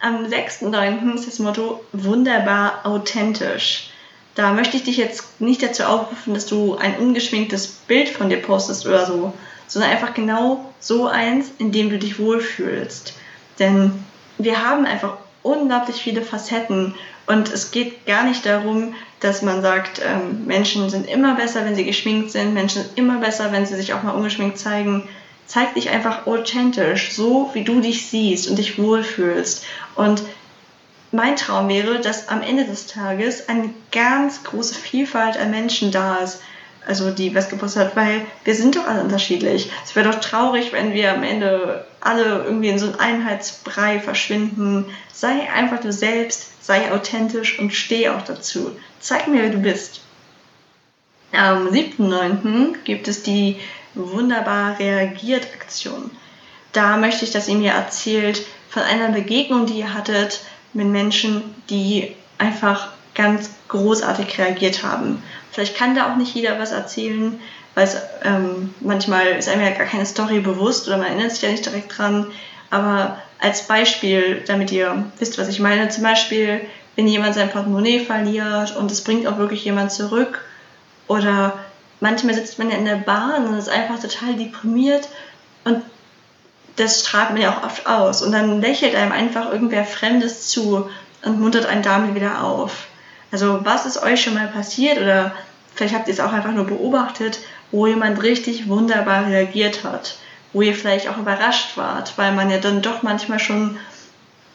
am 0.00 0.24
6.9. 0.24 1.14
ist 1.14 1.26
das 1.26 1.38
Motto 1.40 1.84
wunderbar 1.92 2.80
authentisch. 2.84 3.90
Da 4.34 4.52
möchte 4.52 4.76
ich 4.76 4.84
dich 4.84 4.96
jetzt 4.96 5.40
nicht 5.40 5.62
dazu 5.62 5.82
aufrufen, 5.84 6.34
dass 6.34 6.46
du 6.46 6.76
ein 6.76 6.96
ungeschminktes 6.98 7.66
Bild 7.66 8.08
von 8.08 8.30
dir 8.30 8.40
postest 8.40 8.86
oder 8.86 9.04
so, 9.04 9.34
sondern 9.66 9.90
einfach 9.90 10.14
genau 10.14 10.72
so 10.78 11.08
eins, 11.08 11.50
in 11.58 11.72
dem 11.72 11.90
du 11.90 11.98
dich 11.98 12.18
wohlfühlst. 12.18 13.14
Denn 13.58 14.04
wir 14.38 14.64
haben 14.64 14.86
einfach 14.86 15.18
unglaublich 15.42 15.96
viele 15.96 16.22
Facetten 16.22 16.94
und 17.26 17.52
es 17.52 17.70
geht 17.70 18.06
gar 18.06 18.24
nicht 18.24 18.44
darum, 18.44 18.94
dass 19.20 19.42
man 19.42 19.62
sagt, 19.62 20.00
ähm, 20.04 20.46
Menschen 20.46 20.90
sind 20.90 21.08
immer 21.08 21.36
besser, 21.36 21.64
wenn 21.64 21.76
sie 21.76 21.84
geschminkt 21.84 22.32
sind, 22.32 22.54
Menschen 22.54 22.82
sind 22.82 22.98
immer 22.98 23.18
besser, 23.18 23.52
wenn 23.52 23.66
sie 23.66 23.76
sich 23.76 23.94
auch 23.94 24.02
mal 24.02 24.12
ungeschminkt 24.12 24.58
zeigen. 24.58 25.08
Zeig 25.46 25.74
dich 25.74 25.90
einfach 25.90 26.26
authentisch, 26.26 27.12
so 27.12 27.50
wie 27.54 27.64
du 27.64 27.80
dich 27.80 28.06
siehst 28.06 28.48
und 28.48 28.56
dich 28.56 28.78
wohlfühlst. 28.78 29.64
Und 29.94 30.22
mein 31.12 31.36
Traum 31.36 31.68
wäre, 31.68 32.00
dass 32.00 32.28
am 32.28 32.42
Ende 32.42 32.64
des 32.64 32.86
Tages 32.86 33.48
eine 33.48 33.70
ganz 33.92 34.44
große 34.44 34.74
Vielfalt 34.74 35.36
an 35.36 35.50
Menschen 35.50 35.92
da 35.92 36.16
ist, 36.16 36.40
also 36.90 37.12
die 37.12 37.34
was 37.36 37.76
hat, 37.76 37.94
weil 37.94 38.26
wir 38.42 38.54
sind 38.56 38.74
doch 38.74 38.84
alle 38.84 39.02
unterschiedlich. 39.02 39.70
Es 39.84 39.94
wäre 39.94 40.10
doch 40.10 40.20
traurig, 40.20 40.72
wenn 40.72 40.92
wir 40.92 41.14
am 41.14 41.22
Ende 41.22 41.86
alle 42.00 42.42
irgendwie 42.44 42.68
in 42.68 42.80
so 42.80 42.86
einem 42.86 42.98
Einheitsbrei 42.98 44.00
verschwinden. 44.00 44.86
Sei 45.12 45.48
einfach 45.54 45.78
du 45.78 45.92
selbst, 45.92 46.64
sei 46.64 46.90
authentisch 46.92 47.60
und 47.60 47.72
steh 47.72 48.08
auch 48.08 48.22
dazu. 48.22 48.72
Zeig 48.98 49.28
mir, 49.28 49.42
wer 49.42 49.50
du 49.50 49.58
bist. 49.58 50.00
Am 51.32 51.68
7.9. 51.68 52.82
gibt 52.82 53.06
es 53.06 53.22
die 53.22 53.56
wunderbar 53.94 54.76
reagiert 54.80 55.46
Aktion. 55.54 56.10
Da 56.72 56.96
möchte 56.96 57.24
ich, 57.24 57.30
dass 57.30 57.46
ihr 57.46 57.54
mir 57.54 57.70
erzählt 57.70 58.44
von 58.68 58.82
einer 58.82 59.10
Begegnung, 59.10 59.66
die 59.66 59.78
ihr 59.78 59.94
hattet 59.94 60.40
mit 60.72 60.88
Menschen, 60.88 61.54
die 61.68 62.16
einfach 62.38 62.88
ganz 63.20 63.50
großartig 63.68 64.38
reagiert 64.38 64.82
haben. 64.82 65.22
Vielleicht 65.52 65.76
kann 65.76 65.94
da 65.94 66.10
auch 66.10 66.16
nicht 66.16 66.34
jeder 66.34 66.58
was 66.58 66.72
erzählen, 66.72 67.38
weil 67.74 67.84
es 67.84 67.96
ähm, 68.24 68.74
manchmal 68.80 69.26
ist 69.26 69.48
einem 69.48 69.62
ja 69.62 69.70
gar 69.70 69.86
keine 69.86 70.06
Story 70.06 70.40
bewusst 70.40 70.88
oder 70.88 70.96
man 70.96 71.08
erinnert 71.08 71.32
sich 71.32 71.42
ja 71.42 71.50
nicht 71.50 71.66
direkt 71.66 71.96
dran. 71.96 72.26
Aber 72.70 73.18
als 73.38 73.66
Beispiel, 73.66 74.42
damit 74.46 74.72
ihr 74.72 75.04
wisst, 75.18 75.38
was 75.38 75.48
ich 75.48 75.60
meine, 75.60 75.88
zum 75.90 76.02
Beispiel, 76.02 76.62
wenn 76.96 77.06
jemand 77.06 77.34
sein 77.34 77.50
Portemonnaie 77.50 78.00
verliert 78.00 78.74
und 78.76 78.90
es 78.90 79.02
bringt 79.04 79.26
auch 79.26 79.38
wirklich 79.38 79.64
jemand 79.64 79.92
zurück 79.92 80.42
oder 81.06 81.58
manchmal 82.00 82.34
sitzt 82.34 82.58
man 82.58 82.70
ja 82.70 82.78
in 82.78 82.84
der 82.86 82.96
Bahn 82.96 83.46
und 83.46 83.58
ist 83.58 83.68
einfach 83.68 84.00
total 84.00 84.34
deprimiert 84.34 85.08
und 85.64 85.82
das 86.76 87.00
strahlt 87.00 87.32
man 87.32 87.42
ja 87.42 87.50
auch 87.50 87.64
oft 87.64 87.86
aus 87.86 88.22
und 88.22 88.32
dann 88.32 88.60
lächelt 88.60 88.94
einem 88.94 89.12
einfach 89.12 89.52
irgendwer 89.52 89.84
Fremdes 89.84 90.48
zu 90.48 90.88
und 91.22 91.40
muntert 91.40 91.66
einen 91.66 91.82
damit 91.82 92.14
wieder 92.14 92.42
auf. 92.42 92.86
Also 93.30 93.64
was 93.64 93.86
ist 93.86 94.02
euch 94.02 94.22
schon 94.22 94.34
mal 94.34 94.48
passiert 94.48 94.98
oder 94.98 95.32
vielleicht 95.74 95.94
habt 95.94 96.08
ihr 96.08 96.14
es 96.14 96.20
auch 96.20 96.32
einfach 96.32 96.52
nur 96.52 96.66
beobachtet, 96.66 97.38
wo 97.70 97.86
jemand 97.86 98.22
richtig 98.22 98.68
wunderbar 98.68 99.26
reagiert 99.26 99.84
hat, 99.84 100.16
wo 100.52 100.62
ihr 100.62 100.74
vielleicht 100.74 101.08
auch 101.08 101.18
überrascht 101.18 101.76
wart, 101.76 102.14
weil 102.16 102.32
man 102.32 102.50
ja 102.50 102.58
dann 102.58 102.82
doch 102.82 103.02
manchmal 103.02 103.38
schon 103.38 103.78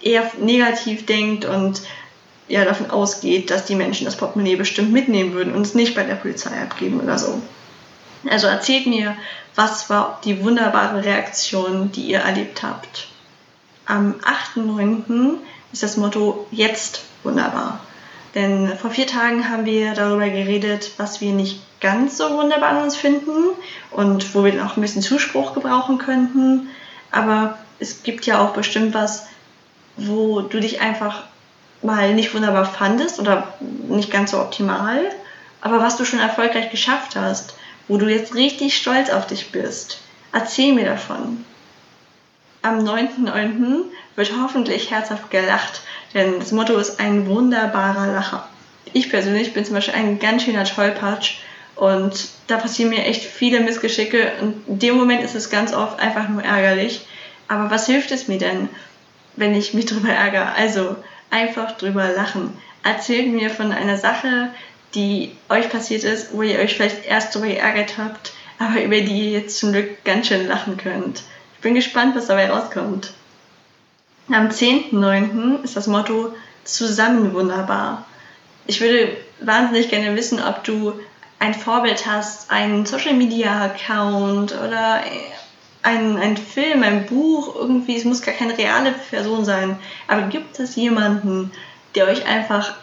eher 0.01 0.29
negativ 0.39 1.05
denkt 1.05 1.45
und 1.45 1.81
ja 2.47 2.63
davon 2.65 2.91
ausgeht, 2.91 3.49
dass 3.49 3.65
die 3.65 3.75
Menschen 3.75 4.05
das 4.05 4.17
Portemonnaie 4.17 4.55
bestimmt 4.55 4.91
mitnehmen 4.91 5.33
würden 5.33 5.55
und 5.55 5.61
es 5.61 5.73
nicht 5.73 5.95
bei 5.95 6.03
der 6.03 6.15
Polizei 6.15 6.61
abgeben 6.61 6.99
oder 6.99 7.17
so. 7.17 7.41
Also 8.29 8.47
erzählt 8.47 8.87
mir, 8.87 9.15
was 9.55 9.89
war 9.89 10.19
die 10.23 10.43
wunderbare 10.43 11.03
Reaktion, 11.03 11.91
die 11.91 12.01
ihr 12.01 12.19
erlebt 12.19 12.61
habt. 12.61 13.07
Am 13.85 14.15
8.9. 14.55 15.35
ist 15.71 15.83
das 15.83 15.97
Motto 15.97 16.47
jetzt 16.51 17.01
wunderbar. 17.23 17.79
Denn 18.35 18.77
vor 18.77 18.91
vier 18.91 19.07
Tagen 19.07 19.49
haben 19.49 19.65
wir 19.65 19.93
darüber 19.93 20.27
geredet, 20.27 20.91
was 20.97 21.21
wir 21.21 21.31
nicht 21.31 21.61
ganz 21.79 22.17
so 22.17 22.29
wunderbar 22.31 22.69
an 22.69 22.83
uns 22.83 22.97
finden 22.97 23.31
und 23.91 24.35
wo 24.35 24.43
wir 24.43 24.65
auch 24.65 24.75
ein 24.75 24.81
bisschen 24.81 25.01
Zuspruch 25.01 25.53
gebrauchen 25.53 25.97
könnten. 25.97 26.69
Aber 27.11 27.57
es 27.79 28.03
gibt 28.03 28.25
ja 28.25 28.39
auch 28.39 28.51
bestimmt 28.51 28.93
was, 28.93 29.27
wo 29.95 30.41
du 30.41 30.59
dich 30.59 30.81
einfach 30.81 31.23
mal 31.81 32.13
nicht 32.13 32.33
wunderbar 32.33 32.65
fandest 32.65 33.19
oder 33.19 33.53
nicht 33.61 34.11
ganz 34.11 34.31
so 34.31 34.39
optimal, 34.39 35.01
aber 35.61 35.79
was 35.79 35.95
du 35.95 36.03
schon 36.03 36.19
erfolgreich 36.19 36.69
geschafft 36.71 37.15
hast, 37.15 37.55
wo 37.87 37.97
du 37.97 38.07
jetzt 38.07 38.35
richtig 38.35 38.75
stolz 38.75 39.09
auf 39.09 39.27
dich 39.27 39.51
bist. 39.51 39.99
Erzähl 40.33 40.73
mir 40.73 40.85
davon. 40.85 41.45
Am 42.61 42.79
9.9. 42.79 43.83
wird 44.15 44.31
hoffentlich 44.41 44.91
herzhaft 44.91 45.29
gelacht 45.29 45.81
denn 46.13 46.39
das 46.39 46.51
Motto 46.51 46.77
ist 46.77 46.99
ein 46.99 47.27
wunderbarer 47.27 48.07
Lacher. 48.07 48.47
Ich 48.93 49.09
persönlich 49.09 49.53
bin 49.53 49.65
zum 49.65 49.75
Beispiel 49.75 49.95
ein 49.95 50.19
ganz 50.19 50.43
schöner 50.43 50.63
Tollpatsch 50.63 51.37
und 51.75 52.29
da 52.47 52.57
passieren 52.57 52.91
mir 52.91 53.05
echt 53.05 53.23
viele 53.23 53.59
Missgeschicke 53.59 54.31
und 54.41 54.67
in 54.67 54.79
dem 54.79 54.95
Moment 54.95 55.23
ist 55.23 55.35
es 55.35 55.49
ganz 55.49 55.73
oft 55.73 55.99
einfach 55.99 56.29
nur 56.29 56.43
ärgerlich. 56.43 57.05
Aber 57.47 57.69
was 57.69 57.85
hilft 57.85 58.11
es 58.11 58.27
mir 58.27 58.37
denn, 58.37 58.69
wenn 59.35 59.53
ich 59.53 59.73
mich 59.73 59.85
drüber 59.87 60.09
ärgere? 60.09 60.53
Also 60.53 60.95
einfach 61.29 61.73
drüber 61.73 62.09
lachen. 62.09 62.57
Erzählt 62.83 63.27
mir 63.27 63.49
von 63.49 63.71
einer 63.71 63.97
Sache, 63.97 64.49
die 64.93 65.31
euch 65.49 65.69
passiert 65.69 66.03
ist, 66.03 66.33
wo 66.33 66.41
ihr 66.41 66.59
euch 66.59 66.75
vielleicht 66.75 67.05
erst 67.05 67.35
drüber 67.35 67.47
geärgert 67.47 67.97
habt, 67.97 68.31
aber 68.59 68.81
über 68.81 69.01
die 69.01 69.31
ihr 69.31 69.39
jetzt 69.39 69.57
zum 69.57 69.73
Glück 69.73 70.03
ganz 70.05 70.27
schön 70.27 70.47
lachen 70.47 70.77
könnt. 70.77 71.23
Ich 71.55 71.61
bin 71.61 71.75
gespannt, 71.75 72.15
was 72.15 72.27
dabei 72.27 72.49
rauskommt. 72.49 73.13
Am 74.27 74.49
10.9. 74.49 75.63
ist 75.63 75.77
das 75.77 75.85
Motto 75.85 76.33
Zusammen 76.63 77.35
wunderbar. 77.35 78.05
Ich 78.65 78.81
würde 78.81 79.15
wahnsinnig 79.39 79.89
gerne 79.89 80.15
wissen, 80.15 80.41
ob 80.41 80.63
du 80.63 80.93
ein 81.37 81.53
Vorbild 81.53 82.07
hast, 82.07 82.49
einen 82.49 82.87
Social 82.87 83.13
Media 83.13 83.65
Account 83.65 84.51
oder 84.53 85.01
ein, 85.83 86.17
ein 86.17 86.37
Film, 86.37 86.81
ein 86.81 87.05
Buch, 87.05 87.55
irgendwie, 87.55 87.97
es 87.97 88.03
muss 88.03 88.23
gar 88.23 88.33
keine 88.33 88.57
reale 88.57 88.93
Person 88.93 89.45
sein, 89.45 89.77
aber 90.07 90.23
gibt 90.23 90.59
es 90.59 90.75
jemanden, 90.75 91.51
der 91.93 92.07
euch 92.07 92.25
einfach 92.25 92.73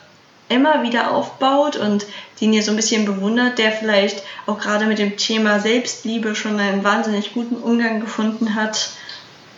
immer 0.49 0.85
wieder 0.85 1.11
aufbaut 1.11 1.75
und 1.75 2.07
den 2.41 2.53
ihr 2.53 2.63
so 2.63 2.71
ein 2.71 2.77
bisschen 2.77 3.05
bewundert, 3.05 3.59
der 3.59 3.73
vielleicht 3.73 4.23
auch 4.47 4.61
gerade 4.61 4.87
mit 4.87 5.01
dem 5.01 5.17
Thema 5.17 5.59
Selbstliebe 5.59 6.37
schon 6.37 6.61
einen 6.61 6.85
wahnsinnig 6.85 7.35
guten 7.35 7.57
Umgang 7.57 7.99
gefunden 7.99 8.55
hat? 8.55 8.91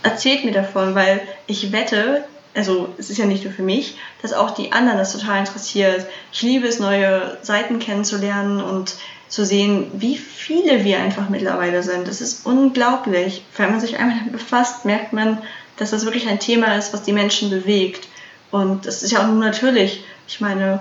Erzählt 0.05 0.45
mir 0.45 0.53
davon, 0.53 0.95
weil 0.95 1.23
ich 1.47 1.73
wette, 1.73 2.25
also 2.55 2.95
es 2.99 3.09
ist 3.09 3.17
ja 3.17 3.25
nicht 3.25 3.43
nur 3.43 3.53
für 3.53 3.63
mich, 3.63 3.97
dass 4.21 4.35
auch 4.35 4.51
die 4.51 4.71
anderen 4.71 4.99
das 4.99 5.13
total 5.13 5.41
interessiert. 5.41 6.07
Ich 6.31 6.43
liebe 6.43 6.69
es, 6.69 6.79
neue 6.79 7.39
Seiten 7.41 7.79
kennenzulernen 7.79 8.61
und 8.61 8.97
zu 9.29 9.47
sehen, 9.47 9.91
wie 9.95 10.19
viele 10.19 10.85
wir 10.85 10.99
einfach 10.99 11.31
mittlerweile 11.31 11.83
sind. 11.83 12.07
Das 12.07 12.21
ist 12.21 12.45
unglaublich. 12.45 13.45
Wenn 13.57 13.71
man 13.71 13.81
sich 13.81 13.99
einmal 13.99 14.19
damit 14.19 14.33
befasst, 14.33 14.85
merkt 14.85 15.15
man, 15.15 15.39
dass 15.79 15.91
das 15.91 16.05
wirklich 16.05 16.29
ein 16.29 16.39
Thema 16.39 16.77
ist, 16.77 16.93
was 16.93 17.03
die 17.03 17.15
Menschen 17.15 17.49
bewegt. 17.49 18.07
Und 18.51 18.87
das 18.87 19.03
ist 19.03 19.11
ja 19.11 19.23
auch 19.23 19.27
nur 19.27 19.43
natürlich. 19.43 20.05
Ich 20.29 20.41
meine, 20.41 20.81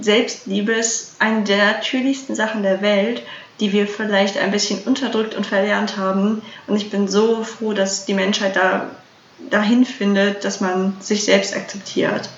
Selbstliebe 0.00 0.72
ist 0.72 1.16
eine 1.18 1.42
der 1.42 1.72
natürlichsten 1.72 2.36
Sachen 2.36 2.62
der 2.62 2.80
Welt, 2.82 3.22
die 3.60 3.72
wir 3.72 3.86
vielleicht 3.86 4.38
ein 4.38 4.50
bisschen 4.50 4.80
unterdrückt 4.82 5.34
und 5.34 5.46
verlernt 5.46 5.96
haben. 5.96 6.42
Und 6.66 6.76
ich 6.76 6.90
bin 6.90 7.08
so 7.08 7.44
froh, 7.44 7.72
dass 7.72 8.04
die 8.04 8.14
Menschheit 8.14 8.56
da 8.56 8.90
dahin 9.50 9.84
findet, 9.84 10.44
dass 10.44 10.60
man 10.60 10.96
sich 11.00 11.24
selbst 11.24 11.54
akzeptiert. 11.54 12.28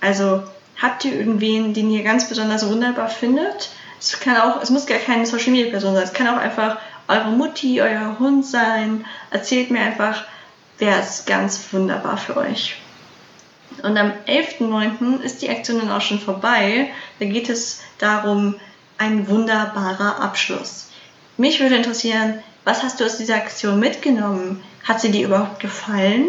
Also 0.00 0.42
habt 0.80 1.04
ihr 1.04 1.14
irgendwen, 1.14 1.74
den 1.74 1.90
ihr 1.90 2.02
ganz 2.02 2.28
besonders 2.28 2.68
wunderbar 2.68 3.08
findet? 3.08 3.70
Es 3.98 4.18
kann 4.20 4.36
auch, 4.36 4.62
es 4.62 4.70
muss 4.70 4.86
gar 4.86 4.98
keine 4.98 5.26
Social 5.26 5.50
Media 5.50 5.70
Person 5.70 5.94
sein. 5.94 6.04
Es 6.04 6.12
kann 6.12 6.28
auch 6.28 6.40
einfach 6.40 6.78
eure 7.08 7.30
Mutti, 7.30 7.80
euer 7.80 8.18
Hund 8.18 8.44
sein. 8.44 9.04
Erzählt 9.30 9.70
mir 9.70 9.80
einfach, 9.80 10.24
wer 10.78 11.00
ist 11.00 11.26
ganz 11.26 11.60
wunderbar 11.72 12.16
für 12.16 12.36
euch. 12.36 12.76
Und 13.82 13.96
am 13.96 14.12
11.09. 14.26 15.20
ist 15.20 15.42
die 15.42 15.50
Aktion 15.50 15.78
dann 15.78 15.90
auch 15.90 16.00
schon 16.00 16.20
vorbei. 16.20 16.90
Da 17.18 17.26
geht 17.26 17.48
es 17.48 17.80
darum, 17.98 18.56
ein 18.98 19.28
wunderbarer 19.28 20.20
Abschluss. 20.20 20.88
Mich 21.36 21.60
würde 21.60 21.76
interessieren, 21.76 22.42
was 22.64 22.82
hast 22.82 23.00
du 23.00 23.04
aus 23.04 23.18
dieser 23.18 23.36
Aktion 23.36 23.78
mitgenommen? 23.78 24.62
Hat 24.84 25.00
sie 25.00 25.10
dir 25.10 25.26
überhaupt 25.26 25.60
gefallen? 25.60 26.26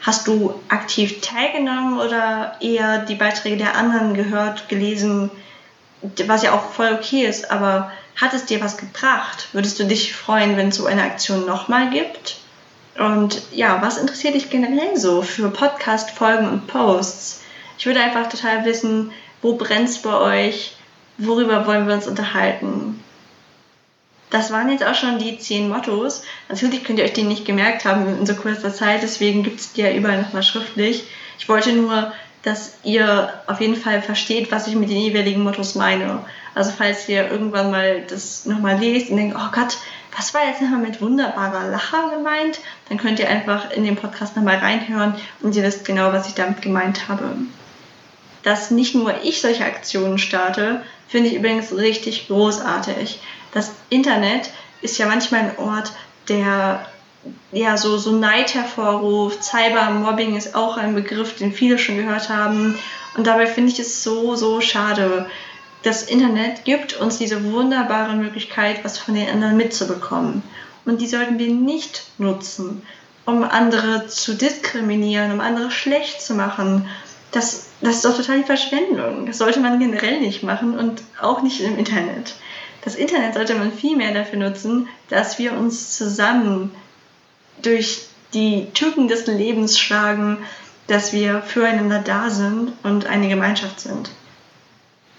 Hast 0.00 0.26
du 0.26 0.54
aktiv 0.68 1.20
teilgenommen 1.20 1.98
oder 1.98 2.56
eher 2.60 2.98
die 2.98 3.14
Beiträge 3.14 3.56
der 3.56 3.76
anderen 3.76 4.14
gehört, 4.14 4.68
gelesen, 4.68 5.30
was 6.26 6.42
ja 6.42 6.52
auch 6.52 6.72
voll 6.72 6.92
okay 6.92 7.24
ist, 7.24 7.50
aber 7.50 7.92
hat 8.20 8.34
es 8.34 8.44
dir 8.44 8.60
was 8.60 8.76
gebracht? 8.76 9.48
Würdest 9.52 9.78
du 9.78 9.84
dich 9.84 10.14
freuen, 10.14 10.56
wenn 10.56 10.68
es 10.68 10.76
so 10.76 10.86
eine 10.86 11.02
Aktion 11.02 11.46
nochmal 11.46 11.90
gibt? 11.90 12.36
Und 12.98 13.40
ja, 13.52 13.80
was 13.80 13.96
interessiert 13.96 14.34
dich 14.34 14.50
generell 14.50 14.96
so 14.96 15.22
für 15.22 15.48
Podcast-Folgen 15.50 16.48
und 16.48 16.66
Posts? 16.66 17.42
Ich 17.78 17.86
würde 17.86 18.00
einfach 18.00 18.28
total 18.28 18.64
wissen, 18.64 19.12
wo 19.40 19.54
brennt 19.54 19.88
es 19.88 20.02
bei 20.02 20.14
euch? 20.14 20.76
Worüber 21.18 21.66
wollen 21.66 21.86
wir 21.86 21.94
uns 21.94 22.06
unterhalten? 22.06 23.02
Das 24.30 24.50
waren 24.50 24.70
jetzt 24.70 24.84
auch 24.84 24.94
schon 24.94 25.18
die 25.18 25.38
zehn 25.38 25.68
Mottos. 25.68 26.22
Natürlich 26.48 26.84
könnt 26.84 26.98
ihr 26.98 27.04
euch 27.04 27.12
die 27.12 27.22
nicht 27.22 27.44
gemerkt 27.44 27.84
haben 27.84 28.06
in 28.18 28.24
so 28.24 28.34
kurzer 28.34 28.72
Zeit, 28.72 29.02
deswegen 29.02 29.42
gibt 29.42 29.60
es 29.60 29.72
die 29.74 29.82
ja 29.82 29.92
überall 29.92 30.22
nochmal 30.22 30.42
schriftlich. 30.42 31.04
Ich 31.38 31.48
wollte 31.48 31.72
nur 31.72 32.12
dass 32.42 32.74
ihr 32.82 33.32
auf 33.46 33.60
jeden 33.60 33.76
Fall 33.76 34.02
versteht, 34.02 34.50
was 34.50 34.66
ich 34.66 34.74
mit 34.74 34.90
den 34.90 34.98
jeweiligen 34.98 35.42
Mottos 35.42 35.74
meine. 35.74 36.24
Also 36.54 36.72
falls 36.76 37.08
ihr 37.08 37.30
irgendwann 37.30 37.70
mal 37.70 38.02
das 38.02 38.46
nochmal 38.46 38.78
lest 38.78 39.10
und 39.10 39.16
denkt, 39.16 39.36
oh 39.38 39.50
Gott, 39.52 39.78
was 40.16 40.34
war 40.34 40.46
jetzt 40.46 40.60
nochmal 40.60 40.80
mit 40.80 41.00
wunderbarer 41.00 41.68
Lacher 41.68 42.10
gemeint, 42.14 42.60
dann 42.88 42.98
könnt 42.98 43.20
ihr 43.20 43.28
einfach 43.28 43.70
in 43.70 43.84
den 43.84 43.96
Podcast 43.96 44.36
nochmal 44.36 44.56
reinhören 44.56 45.14
und 45.40 45.54
ihr 45.54 45.62
wisst 45.62 45.84
genau, 45.84 46.12
was 46.12 46.28
ich 46.28 46.34
damit 46.34 46.60
gemeint 46.60 47.08
habe. 47.08 47.36
Dass 48.42 48.72
nicht 48.72 48.94
nur 48.94 49.22
ich 49.22 49.40
solche 49.40 49.64
Aktionen 49.64 50.18
starte, 50.18 50.82
finde 51.12 51.28
ich 51.28 51.36
übrigens 51.36 51.72
richtig 51.72 52.26
großartig. 52.26 53.20
Das 53.52 53.72
Internet 53.90 54.50
ist 54.80 54.96
ja 54.96 55.06
manchmal 55.06 55.42
ein 55.42 55.58
Ort, 55.58 55.92
der 56.30 56.86
ja, 57.52 57.76
so, 57.76 57.98
so 57.98 58.12
Neid 58.12 58.54
hervorruft. 58.54 59.44
Cybermobbing 59.44 60.36
ist 60.36 60.54
auch 60.54 60.78
ein 60.78 60.94
Begriff, 60.94 61.36
den 61.36 61.52
viele 61.52 61.78
schon 61.78 61.98
gehört 61.98 62.30
haben. 62.30 62.78
Und 63.14 63.26
dabei 63.26 63.46
finde 63.46 63.70
ich 63.70 63.78
es 63.78 64.02
so, 64.02 64.34
so 64.36 64.62
schade. 64.62 65.26
Das 65.82 66.04
Internet 66.04 66.64
gibt 66.64 66.94
uns 66.94 67.18
diese 67.18 67.52
wunderbare 67.52 68.14
Möglichkeit, 68.14 68.82
was 68.82 68.98
von 68.98 69.14
den 69.14 69.28
anderen 69.28 69.58
mitzubekommen. 69.58 70.42
Und 70.86 71.02
die 71.02 71.06
sollten 71.06 71.38
wir 71.38 71.52
nicht 71.52 72.04
nutzen, 72.16 72.86
um 73.26 73.44
andere 73.44 74.06
zu 74.06 74.34
diskriminieren, 74.34 75.30
um 75.30 75.40
andere 75.40 75.70
schlecht 75.70 76.22
zu 76.22 76.34
machen. 76.34 76.88
Das, 77.32 77.68
das 77.82 77.96
ist 77.96 78.04
doch 78.04 78.16
total 78.16 78.38
die 78.38 78.46
Verschwendung. 78.46 79.26
Das 79.26 79.38
sollte 79.38 79.60
man 79.60 79.78
generell 79.78 80.20
nicht 80.20 80.42
machen 80.42 80.78
und 80.78 81.02
auch 81.20 81.42
nicht 81.42 81.60
im 81.60 81.78
Internet. 81.78 82.34
Das 82.84 82.94
Internet 82.94 83.34
sollte 83.34 83.54
man 83.54 83.72
viel 83.72 83.96
mehr 83.96 84.14
dafür 84.14 84.38
nutzen, 84.38 84.88
dass 85.08 85.38
wir 85.38 85.52
uns 85.52 85.96
zusammen 85.96 86.72
durch 87.60 88.06
die 88.34 88.68
Typen 88.72 89.08
des 89.08 89.26
Lebens 89.26 89.78
schlagen, 89.78 90.38
dass 90.86 91.12
wir 91.12 91.42
füreinander 91.42 92.00
da 92.00 92.30
sind 92.30 92.72
und 92.82 93.06
eine 93.06 93.28
Gemeinschaft 93.28 93.80
sind. 93.80 94.10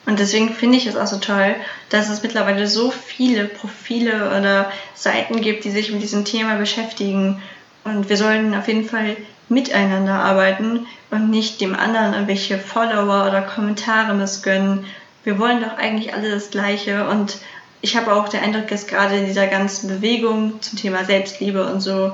Und 0.06 0.20
deswegen 0.20 0.54
finde 0.54 0.78
ich 0.78 0.86
es 0.86 0.98
auch 0.98 1.08
so 1.08 1.18
toll, 1.18 1.56
dass 1.90 2.10
es 2.10 2.24
mittlerweile 2.24 2.68
so 2.68 2.92
viele 2.92 3.46
Profile 3.46 4.38
oder 4.38 4.72
Seiten 4.96 5.40
gibt, 5.40 5.64
die 5.64 5.72
sich 5.72 5.92
mit 5.92 6.02
diesem 6.02 6.26
Thema 6.26 6.56
beschäftigen. 6.56 7.42
Und 7.86 8.10
wir 8.10 8.18
sollten 8.18 8.54
auf 8.54 8.68
jeden 8.68 8.88
Fall 8.88 9.16
miteinander 9.54 10.16
arbeiten 10.16 10.88
und 11.12 11.30
nicht 11.30 11.62
dem 11.62 11.76
anderen 11.76 12.14
irgendwelche 12.14 12.58
Follower 12.58 13.28
oder 13.28 13.42
Kommentare 13.42 14.14
missgönnen. 14.14 14.86
Wir 15.24 15.40
wollen 15.40 15.62
doch 15.62 15.78
eigentlich 15.78 16.14
alle 16.14 16.32
das 16.32 16.52
Gleiche 16.52 17.08
und 17.08 17.38
ich 17.82 17.98
habe 17.98 18.14
auch 18.14 18.30
den 18.30 18.42
Eindruck, 18.42 18.68
dass 18.68 18.88
gerade 18.88 19.18
in 19.18 19.26
dieser 19.26 19.48
ganzen 19.48 19.90
Bewegung 19.90 20.62
zum 20.62 20.80
Thema 20.80 21.04
Selbstliebe 21.04 21.66
und 21.66 21.82
so 21.82 22.14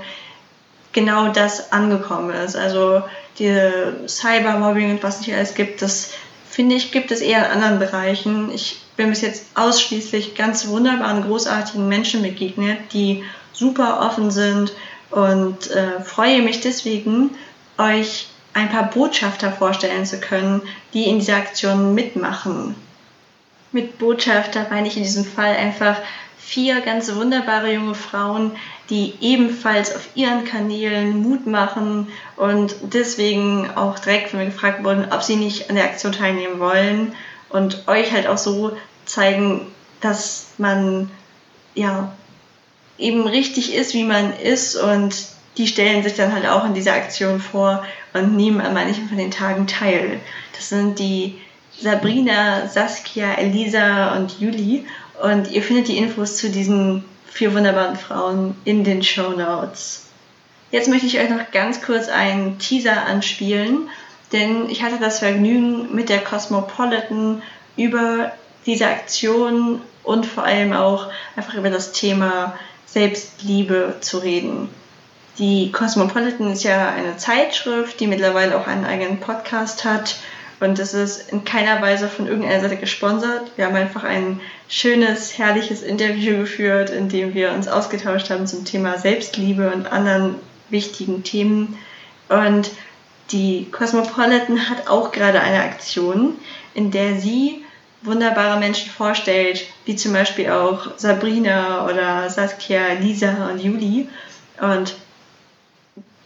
genau 0.91 1.29
das 1.29 1.71
angekommen 1.71 2.31
ist. 2.31 2.55
Also 2.55 3.03
die 3.37 3.55
Cybermobbing 4.07 4.91
und 4.91 5.03
was 5.03 5.19
nicht 5.19 5.33
alles 5.33 5.53
gibt, 5.53 5.81
das 5.81 6.11
finde 6.49 6.75
ich, 6.75 6.91
gibt 6.91 7.11
es 7.11 7.21
eher 7.21 7.45
in 7.45 7.51
anderen 7.51 7.79
Bereichen. 7.79 8.51
Ich 8.51 8.81
bin 8.97 9.09
bis 9.09 9.21
jetzt 9.21 9.45
ausschließlich 9.55 10.35
ganz 10.35 10.67
wunderbaren, 10.67 11.23
großartigen 11.23 11.87
Menschen 11.87 12.23
begegnet, 12.23 12.79
die 12.91 13.23
super 13.53 14.01
offen 14.01 14.31
sind 14.31 14.73
und 15.11 15.71
äh, 15.71 16.01
freue 16.01 16.41
mich 16.41 16.61
deswegen, 16.61 17.31
euch 17.77 18.27
ein 18.53 18.69
paar 18.69 18.89
Botschafter 18.89 19.51
vorstellen 19.51 20.05
zu 20.05 20.19
können, 20.19 20.61
die 20.93 21.07
in 21.07 21.19
dieser 21.19 21.37
Aktion 21.37 21.93
mitmachen. 21.93 22.75
Mit 23.71 23.99
Botschafter 23.99 24.67
meine 24.69 24.87
ich 24.87 24.97
in 24.97 25.03
diesem 25.03 25.25
Fall 25.25 25.55
einfach 25.55 25.97
vier 26.37 26.81
ganz 26.81 27.13
wunderbare 27.13 27.71
junge 27.71 27.93
Frauen, 27.93 28.53
die 28.89 29.13
ebenfalls 29.21 29.95
auf 29.95 30.09
ihren 30.15 30.45
Kanälen 30.45 31.21
Mut 31.21 31.45
machen 31.45 32.07
und 32.37 32.75
deswegen 32.81 33.69
auch 33.75 33.99
direkt 33.99 34.29
von 34.29 34.39
mir 34.39 34.47
gefragt 34.47 34.83
wurden, 34.83 35.11
ob 35.11 35.21
sie 35.21 35.35
nicht 35.35 35.69
an 35.69 35.75
der 35.75 35.85
Aktion 35.85 36.11
teilnehmen 36.11 36.59
wollen 36.59 37.13
und 37.49 37.87
euch 37.87 38.11
halt 38.11 38.25
auch 38.25 38.39
so 38.39 38.75
zeigen, 39.05 39.67
dass 40.01 40.47
man 40.57 41.11
ja 41.75 42.11
eben 42.99 43.27
richtig 43.27 43.73
ist, 43.73 43.93
wie 43.93 44.03
man 44.03 44.33
ist 44.37 44.75
und 44.75 45.15
die 45.57 45.67
stellen 45.67 46.03
sich 46.03 46.13
dann 46.13 46.33
halt 46.33 46.47
auch 46.47 46.65
in 46.65 46.73
dieser 46.73 46.93
Aktion 46.93 47.39
vor 47.39 47.83
und 48.13 48.35
nehmen 48.35 48.61
an 48.61 48.73
manchen 48.73 49.07
von 49.07 49.17
den 49.17 49.31
Tagen 49.31 49.67
teil. 49.67 50.19
Das 50.55 50.69
sind 50.69 50.99
die 50.99 51.39
Sabrina, 51.81 52.67
Saskia, 52.67 53.33
Elisa 53.33 54.15
und 54.15 54.39
Juli. 54.39 54.85
Und 55.21 55.51
ihr 55.51 55.61
findet 55.61 55.87
die 55.87 55.97
Infos 55.97 56.37
zu 56.37 56.49
diesen 56.49 57.03
vier 57.25 57.53
wunderbaren 57.53 57.95
Frauen 57.95 58.55
in 58.63 58.83
den 58.83 59.03
Show 59.03 59.31
Notes. 59.31 60.05
Jetzt 60.71 60.87
möchte 60.87 61.07
ich 61.07 61.19
euch 61.19 61.29
noch 61.29 61.51
ganz 61.51 61.81
kurz 61.81 62.09
einen 62.09 62.59
Teaser 62.59 63.05
anspielen, 63.05 63.89
denn 64.31 64.69
ich 64.69 64.83
hatte 64.83 64.99
das 64.99 65.19
Vergnügen, 65.19 65.93
mit 65.95 66.09
der 66.09 66.19
Cosmopolitan 66.19 67.41
über 67.75 68.31
diese 68.65 68.87
Aktion 68.87 69.81
und 70.03 70.25
vor 70.25 70.43
allem 70.43 70.73
auch 70.73 71.07
einfach 71.35 71.55
über 71.55 71.69
das 71.69 71.91
Thema 71.91 72.57
Selbstliebe 72.91 73.95
zu 74.01 74.19
reden. 74.19 74.69
Die 75.37 75.71
Cosmopolitan 75.71 76.51
ist 76.51 76.63
ja 76.63 76.89
eine 76.89 77.17
Zeitschrift, 77.17 77.99
die 77.99 78.07
mittlerweile 78.07 78.57
auch 78.57 78.67
einen 78.67 78.85
eigenen 78.85 79.19
Podcast 79.19 79.85
hat 79.85 80.15
und 80.59 80.77
es 80.77 80.93
ist 80.93 81.31
in 81.31 81.45
keiner 81.45 81.81
Weise 81.81 82.09
von 82.09 82.27
irgendeiner 82.27 82.61
Seite 82.61 82.75
gesponsert. 82.75 83.51
Wir 83.55 83.65
haben 83.65 83.75
einfach 83.75 84.03
ein 84.03 84.41
schönes, 84.67 85.37
herrliches 85.37 85.81
Interview 85.81 86.39
geführt, 86.39 86.89
in 86.89 87.07
dem 87.07 87.33
wir 87.33 87.53
uns 87.53 87.67
ausgetauscht 87.67 88.29
haben 88.29 88.45
zum 88.45 88.65
Thema 88.65 88.97
Selbstliebe 88.97 89.71
und 89.71 89.89
anderen 89.89 90.35
wichtigen 90.69 91.23
Themen. 91.23 91.77
Und 92.27 92.71
die 93.31 93.67
Cosmopolitan 93.71 94.69
hat 94.69 94.89
auch 94.89 95.11
gerade 95.11 95.39
eine 95.39 95.63
Aktion, 95.63 96.37
in 96.73 96.91
der 96.91 97.19
sie 97.19 97.63
wunderbare 98.01 98.59
Menschen 98.59 98.91
vorstellt, 98.91 99.65
wie 99.89 99.95
zum 99.95 100.13
Beispiel 100.13 100.51
auch 100.51 100.97
Sabrina 100.97 101.83
oder 101.85 102.29
Saskia, 102.29 102.93
Lisa 102.99 103.49
und 103.49 103.57
Juli. 103.59 104.07
Und 104.61 104.93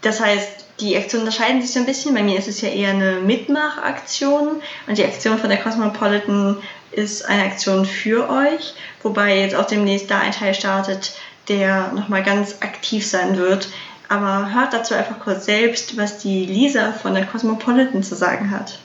das 0.02 0.20
heißt, 0.20 0.66
die 0.82 0.98
Aktionen 0.98 1.24
unterscheiden 1.24 1.62
sich 1.62 1.72
so 1.72 1.80
ein 1.80 1.86
bisschen. 1.86 2.14
Bei 2.14 2.24
mir 2.24 2.38
ist 2.38 2.50
es 2.50 2.60
ja 2.60 2.68
eher 2.68 2.90
eine 2.90 3.22
Mitmachaktion 3.22 4.62
und 4.86 4.98
die 4.98 5.06
Aktion 5.06 5.38
von 5.38 5.48
der 5.48 5.60
Cosmopolitan 5.60 6.58
ist 6.92 7.24
eine 7.24 7.44
Aktion 7.44 7.86
für 7.86 8.30
euch, 8.30 8.74
wobei 9.02 9.40
jetzt 9.40 9.56
auch 9.56 9.66
demnächst 9.66 10.12
da 10.12 10.20
ein 10.20 10.34
Teil 10.34 10.54
startet, 10.54 11.14
der 11.48 11.94
nochmal 11.94 12.22
ganz 12.22 12.58
aktiv 12.60 13.08
sein 13.08 13.38
wird. 13.38 13.70
Aber 14.10 14.54
hört 14.54 14.74
dazu 14.74 14.94
einfach 14.94 15.22
kurz 15.22 15.46
selbst, 15.46 15.96
was 15.96 16.18
die 16.18 16.46
Lisa 16.46 16.92
von 16.92 17.14
der 17.14 17.26
Cosmopolitan 17.26 18.04
zu 18.04 18.16
sagen 18.16 18.52
hat. 18.52 18.80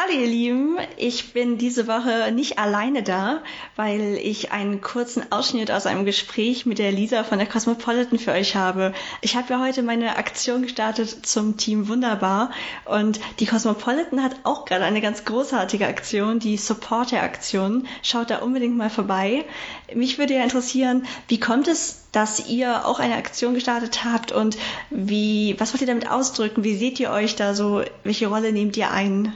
Hallo 0.00 0.12
ihr 0.16 0.28
Lieben, 0.28 0.78
ich 0.96 1.32
bin 1.32 1.58
diese 1.58 1.88
Woche 1.88 2.30
nicht 2.30 2.60
alleine 2.60 3.02
da, 3.02 3.42
weil 3.74 4.16
ich 4.22 4.52
einen 4.52 4.80
kurzen 4.80 5.32
Ausschnitt 5.32 5.72
aus 5.72 5.86
einem 5.86 6.04
Gespräch 6.04 6.66
mit 6.66 6.78
der 6.78 6.92
Lisa 6.92 7.24
von 7.24 7.38
der 7.38 7.48
Cosmopolitan 7.48 8.20
für 8.20 8.30
euch 8.30 8.54
habe. 8.54 8.94
Ich 9.22 9.34
habe 9.34 9.54
ja 9.54 9.58
heute 9.58 9.82
meine 9.82 10.16
Aktion 10.16 10.62
gestartet 10.62 11.26
zum 11.26 11.56
Team 11.56 11.88
Wunderbar 11.88 12.52
und 12.84 13.18
die 13.40 13.46
Cosmopolitan 13.46 14.22
hat 14.22 14.36
auch 14.44 14.66
gerade 14.66 14.84
eine 14.84 15.00
ganz 15.00 15.24
großartige 15.24 15.88
Aktion, 15.88 16.38
die 16.38 16.58
Supporter-Aktion. 16.58 17.88
Schaut 18.04 18.30
da 18.30 18.38
unbedingt 18.38 18.76
mal 18.76 18.90
vorbei. 18.90 19.46
Mich 19.92 20.16
würde 20.16 20.34
ja 20.34 20.44
interessieren, 20.44 21.06
wie 21.26 21.40
kommt 21.40 21.66
es, 21.66 22.04
dass 22.12 22.48
ihr 22.48 22.86
auch 22.86 23.00
eine 23.00 23.16
Aktion 23.16 23.54
gestartet 23.54 24.04
habt 24.04 24.30
und 24.30 24.58
wie, 24.90 25.56
was 25.58 25.72
wollt 25.72 25.80
ihr 25.80 25.88
damit 25.88 26.08
ausdrücken? 26.08 26.62
Wie 26.62 26.76
seht 26.76 27.00
ihr 27.00 27.10
euch 27.10 27.34
da 27.34 27.52
so? 27.52 27.82
Welche 28.04 28.28
Rolle 28.28 28.52
nehmt 28.52 28.76
ihr 28.76 28.92
ein? 28.92 29.34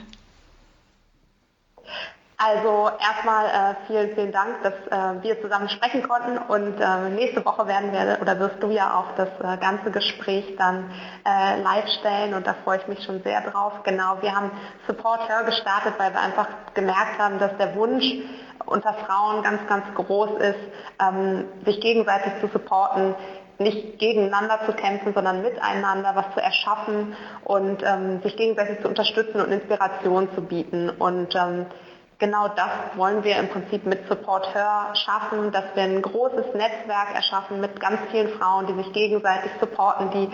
Also 2.45 2.89
erstmal 2.99 3.45
äh, 3.45 3.75
vielen, 3.87 4.13
vielen 4.15 4.31
Dank, 4.33 4.63
dass 4.63 4.73
äh, 4.73 5.23
wir 5.23 5.41
zusammen 5.41 5.69
sprechen 5.69 6.03
konnten 6.03 6.37
und 6.37 6.77
äh, 6.77 7.09
nächste 7.09 7.45
Woche 7.45 7.67
werden 7.67 7.93
wir 7.93 8.17
oder 8.19 8.37
wirst 8.37 8.61
du 8.61 8.69
ja 8.69 8.99
auch 8.99 9.15
das 9.15 9.29
äh, 9.39 9.57
ganze 9.61 9.91
Gespräch 9.91 10.53
dann 10.57 10.91
äh, 11.25 11.61
live 11.61 11.87
stellen 11.99 12.33
und 12.33 12.45
da 12.45 12.53
freue 12.65 12.79
ich 12.79 12.87
mich 12.89 13.01
schon 13.05 13.23
sehr 13.23 13.39
drauf. 13.49 13.71
Genau, 13.85 14.17
wir 14.19 14.35
haben 14.35 14.51
Support 14.87 15.29
Her 15.29 15.43
gestartet, 15.45 15.93
weil 15.97 16.11
wir 16.11 16.19
einfach 16.19 16.47
gemerkt 16.73 17.17
haben, 17.17 17.39
dass 17.39 17.55
der 17.55 17.75
Wunsch 17.75 18.03
unter 18.65 18.93
Frauen 18.93 19.41
ganz, 19.41 19.65
ganz 19.69 19.85
groß 19.95 20.31
ist, 20.41 20.59
ähm, 21.01 21.45
sich 21.63 21.79
gegenseitig 21.79 22.33
zu 22.41 22.47
supporten, 22.47 23.15
nicht 23.57 23.99
gegeneinander 23.99 24.59
zu 24.65 24.73
kämpfen, 24.73 25.13
sondern 25.13 25.43
miteinander 25.43 26.11
was 26.15 26.25
zu 26.33 26.41
erschaffen 26.41 27.15
und 27.45 27.83
ähm, 27.83 28.21
sich 28.21 28.35
gegenseitig 28.35 28.81
zu 28.81 28.89
unterstützen 28.89 29.39
und 29.39 29.49
Inspiration 29.49 30.27
zu 30.35 30.41
bieten. 30.41 30.89
Und 30.89 31.33
ähm, 31.35 31.67
genau 32.19 32.47
das 32.49 32.95
wollen 32.95 33.23
wir 33.23 33.37
im 33.37 33.49
Prinzip 33.49 33.85
mit 33.85 34.07
Support 34.07 34.53
Her 34.53 34.93
schaffen, 34.95 35.51
dass 35.51 35.65
wir 35.75 35.83
ein 35.83 36.01
großes 36.01 36.53
Netzwerk 36.53 37.15
erschaffen 37.15 37.61
mit 37.61 37.79
ganz 37.79 37.99
vielen 38.11 38.29
Frauen, 38.37 38.67
die 38.67 38.83
sich 38.83 38.93
gegenseitig 38.93 39.51
supporten, 39.59 40.11
die 40.11 40.29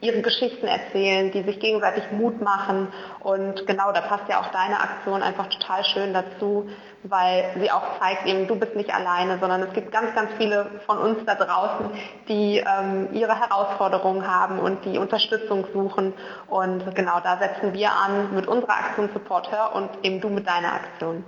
ihre 0.00 0.22
Geschichten 0.22 0.66
erzählen, 0.66 1.30
die 1.30 1.42
sich 1.42 1.60
gegenseitig 1.60 2.10
Mut 2.12 2.40
machen. 2.40 2.88
Und 3.20 3.66
genau, 3.66 3.92
da 3.92 4.00
passt 4.00 4.28
ja 4.28 4.40
auch 4.40 4.50
deine 4.50 4.80
Aktion 4.80 5.22
einfach 5.22 5.48
total 5.48 5.84
schön 5.84 6.14
dazu, 6.14 6.68
weil 7.02 7.54
sie 7.58 7.70
auch 7.70 7.98
zeigt 7.98 8.26
eben, 8.26 8.46
du 8.46 8.56
bist 8.56 8.76
nicht 8.76 8.94
alleine, 8.94 9.38
sondern 9.38 9.62
es 9.62 9.72
gibt 9.72 9.90
ganz, 9.90 10.14
ganz 10.14 10.30
viele 10.36 10.66
von 10.86 10.98
uns 10.98 11.18
da 11.24 11.34
draußen, 11.34 11.86
die 12.28 12.58
ähm, 12.58 13.08
ihre 13.12 13.38
Herausforderungen 13.38 14.26
haben 14.26 14.58
und 14.58 14.84
die 14.84 14.98
Unterstützung 14.98 15.66
suchen. 15.72 16.12
Und 16.48 16.94
genau 16.94 17.20
da 17.20 17.38
setzen 17.38 17.72
wir 17.72 17.90
an 17.92 18.34
mit 18.34 18.46
unserer 18.46 18.76
Aktion 18.76 19.08
Support 19.12 19.50
Her 19.50 19.70
und 19.74 19.90
eben 20.02 20.20
du 20.20 20.28
mit 20.28 20.46
deiner 20.46 20.72
Aktion. 20.72 21.24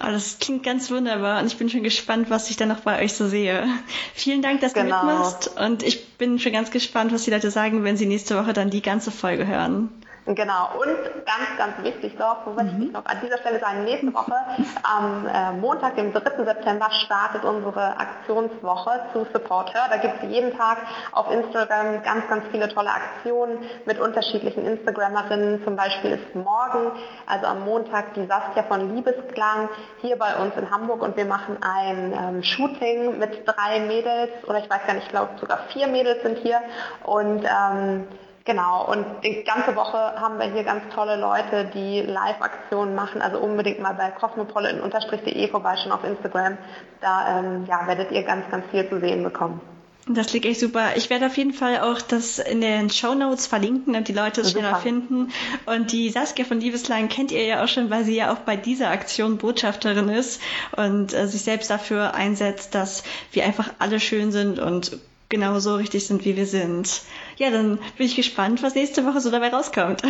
Oh, 0.00 0.12
das 0.12 0.38
klingt 0.38 0.62
ganz 0.62 0.92
wunderbar 0.92 1.40
und 1.40 1.46
ich 1.46 1.58
bin 1.58 1.68
schon 1.68 1.82
gespannt, 1.82 2.30
was 2.30 2.50
ich 2.50 2.56
dann 2.56 2.68
noch 2.68 2.80
bei 2.80 3.02
euch 3.02 3.14
so 3.14 3.26
sehe. 3.26 3.66
Vielen 4.14 4.42
Dank, 4.42 4.60
dass 4.60 4.72
genau. 4.72 5.00
du 5.00 5.06
mitmachst 5.06 5.58
und 5.58 5.82
ich 5.82 6.14
bin 6.16 6.38
schon 6.38 6.52
ganz 6.52 6.70
gespannt, 6.70 7.12
was 7.12 7.24
die 7.24 7.32
Leute 7.32 7.50
sagen, 7.50 7.82
wenn 7.82 7.96
sie 7.96 8.06
nächste 8.06 8.36
Woche 8.36 8.52
dann 8.52 8.70
die 8.70 8.82
ganze 8.82 9.10
Folge 9.10 9.46
hören. 9.46 9.90
Genau, 10.34 10.68
und 10.78 11.24
ganz, 11.24 11.56
ganz 11.56 11.82
wichtig 11.82 12.18
noch, 12.18 12.44
wo 12.44 12.50
möchte 12.50 12.76
ich 12.78 12.92
noch 12.92 13.06
an 13.06 13.16
dieser 13.22 13.38
Stelle 13.38 13.60
sagen, 13.60 13.84
nächste 13.84 14.12
Woche 14.12 14.34
am 14.82 15.26
äh, 15.26 15.52
Montag, 15.52 15.96
dem 15.96 16.12
3. 16.12 16.44
September, 16.44 16.90
startet 16.90 17.44
unsere 17.44 17.96
Aktionswoche 17.96 19.00
zu 19.14 19.26
Support 19.32 19.72
Her. 19.72 19.86
Da 19.88 19.96
gibt 19.96 20.22
es 20.22 20.28
jeden 20.28 20.54
Tag 20.54 20.78
auf 21.12 21.30
Instagram 21.32 22.02
ganz, 22.02 22.28
ganz 22.28 22.44
viele 22.50 22.68
tolle 22.68 22.90
Aktionen 22.90 23.60
mit 23.86 23.98
unterschiedlichen 23.98 24.66
Instagrammerinnen. 24.66 25.64
Zum 25.64 25.76
Beispiel 25.76 26.10
ist 26.10 26.34
morgen, 26.34 26.92
also 27.26 27.46
am 27.46 27.64
Montag, 27.64 28.12
die 28.12 28.26
Saskia 28.26 28.64
von 28.64 28.94
Liebesklang 28.94 29.70
hier 30.02 30.18
bei 30.18 30.36
uns 30.36 30.54
in 30.56 30.70
Hamburg 30.70 31.00
und 31.00 31.16
wir 31.16 31.24
machen 31.24 31.56
ein 31.62 32.12
ähm, 32.12 32.42
Shooting 32.42 33.18
mit 33.18 33.48
drei 33.48 33.80
Mädels 33.80 34.44
oder 34.46 34.58
ich 34.58 34.68
weiß 34.68 34.86
gar 34.86 34.92
nicht, 34.92 35.04
ich 35.04 35.10
glaube 35.10 35.30
sogar 35.40 35.60
vier 35.72 35.86
Mädels 35.86 36.22
sind 36.22 36.36
hier 36.36 36.60
und 37.06 37.44
ähm, 37.44 38.06
Genau, 38.48 38.90
und 38.90 39.04
die 39.22 39.44
ganze 39.44 39.76
Woche 39.76 39.98
haben 39.98 40.38
wir 40.38 40.46
hier 40.46 40.64
ganz 40.64 40.82
tolle 40.94 41.16
Leute, 41.16 41.70
die 41.74 42.00
Live-Aktionen 42.00 42.94
machen. 42.94 43.20
Also 43.20 43.38
unbedingt 43.40 43.78
mal 43.78 43.92
bei 43.92 44.10
cosmopolitan-de 44.10 45.48
vorbeischauen 45.48 45.92
auf 45.92 46.02
Instagram. 46.02 46.56
Da 47.02 47.40
ähm, 47.40 47.66
ja, 47.68 47.86
werdet 47.86 48.10
ihr 48.10 48.22
ganz, 48.22 48.50
ganz 48.50 48.64
viel 48.70 48.88
zu 48.88 49.00
sehen 49.00 49.22
bekommen. 49.22 49.60
Das 50.06 50.28
klingt 50.28 50.46
echt 50.46 50.60
super. 50.60 50.96
Ich 50.96 51.10
werde 51.10 51.26
auf 51.26 51.36
jeden 51.36 51.52
Fall 51.52 51.80
auch 51.80 52.00
das 52.00 52.38
in 52.38 52.62
den 52.62 52.88
Show 52.88 53.14
Notes 53.14 53.46
verlinken, 53.46 53.92
damit 53.92 54.08
die 54.08 54.14
Leute 54.14 54.40
es 54.40 54.52
schneller 54.52 54.76
finden. 54.76 55.30
Und 55.66 55.92
die 55.92 56.08
Saskia 56.08 56.46
von 56.46 56.58
Liebeslang 56.58 57.10
kennt 57.10 57.30
ihr 57.32 57.44
ja 57.44 57.62
auch 57.62 57.68
schon, 57.68 57.90
weil 57.90 58.04
sie 58.04 58.16
ja 58.16 58.32
auch 58.32 58.38
bei 58.38 58.56
dieser 58.56 58.88
Aktion 58.88 59.36
Botschafterin 59.36 60.08
ist 60.08 60.40
und 60.74 61.12
äh, 61.12 61.28
sich 61.28 61.42
selbst 61.42 61.68
dafür 61.68 62.14
einsetzt, 62.14 62.74
dass 62.74 63.02
wir 63.30 63.44
einfach 63.44 63.68
alle 63.78 64.00
schön 64.00 64.32
sind 64.32 64.58
und 64.58 64.98
genauso 65.28 65.74
richtig 65.76 66.06
sind, 66.06 66.24
wie 66.24 66.36
wir 66.36 66.46
sind. 66.46 67.02
Ja, 67.38 67.50
dann 67.50 67.78
bin 67.96 68.06
ich 68.06 68.16
gespannt, 68.16 68.62
was 68.62 68.74
nächste 68.74 69.06
Woche 69.06 69.20
so 69.20 69.30
dabei 69.30 69.48
rauskommt. 69.50 70.02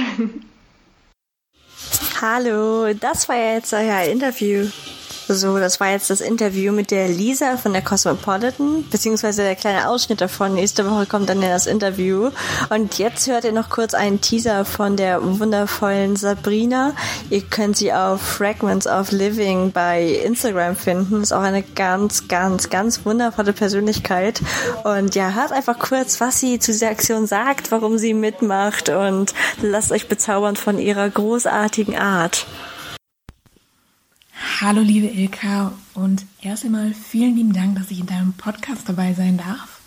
Hallo, 2.21 2.93
das 2.95 3.29
war 3.29 3.37
jetzt 3.37 3.73
euer 3.75 4.03
Interview. 4.03 4.67
So, 5.31 5.59
das 5.59 5.79
war 5.79 5.91
jetzt 5.91 6.09
das 6.09 6.23
Interview 6.23 6.73
mit 6.73 6.91
der 6.91 7.07
Lisa 7.07 7.59
von 7.59 7.75
der 7.75 7.83
Cosmopolitan, 7.83 8.85
beziehungsweise 8.91 9.43
der 9.43 9.57
kleine 9.57 9.91
Ausschnitt 9.91 10.23
davon. 10.23 10.55
Nächste 10.55 10.91
Woche 10.91 11.05
kommt 11.05 11.29
dann 11.29 11.43
das 11.43 11.67
Interview. 11.67 12.31
Und 12.71 12.97
jetzt 12.97 13.27
hört 13.27 13.45
ihr 13.45 13.53
noch 13.53 13.69
kurz 13.69 13.93
einen 13.93 14.23
Teaser 14.23 14.65
von 14.65 14.97
der 14.97 15.21
wundervollen 15.23 16.17
Sabrina. 16.17 16.95
Ihr 17.29 17.43
könnt 17.43 17.77
sie 17.77 17.93
auf 17.93 18.23
Fragments 18.23 18.87
of 18.87 19.13
Living 19.13 19.71
bei 19.71 20.03
Instagram 20.25 20.77
finden. 20.77 21.23
Ist 21.23 21.33
auch 21.33 21.43
eine 21.43 21.63
ganz, 21.63 22.27
ganz, 22.29 22.71
ganz 22.71 23.05
wundervolle 23.05 23.53
Persönlichkeit. 23.53 24.41
Und 24.85 25.15
ja, 25.15 25.33
hört 25.33 25.53
einfach 25.53 25.79
kurz, 25.79 26.23
was 26.23 26.41
sie 26.41 26.59
zu 26.59 26.73
dieser 26.73 26.89
Aktion 26.89 27.27
sagt, 27.27 27.71
warum 27.71 27.99
sie 27.99 28.15
mitmacht 28.15 28.89
und 28.89 29.35
lasst 29.61 29.93
euch 29.93 30.09
bezaubern 30.09 30.57
von 30.57 30.79
ihrer 30.79 31.11
großartigen 31.11 31.97
Art. 31.99 32.47
Hallo 34.41 34.83
liebe 34.83 35.09
Ilka 35.09 35.73
und 35.95 36.25
erst 36.41 36.65
einmal 36.65 36.95
vielen 36.95 37.35
lieben 37.35 37.53
Dank, 37.53 37.77
dass 37.77 37.91
ich 37.91 37.99
in 37.99 38.07
deinem 38.07 38.35
Podcast 38.35 38.89
dabei 38.89 39.13
sein 39.13 39.37
darf. 39.37 39.81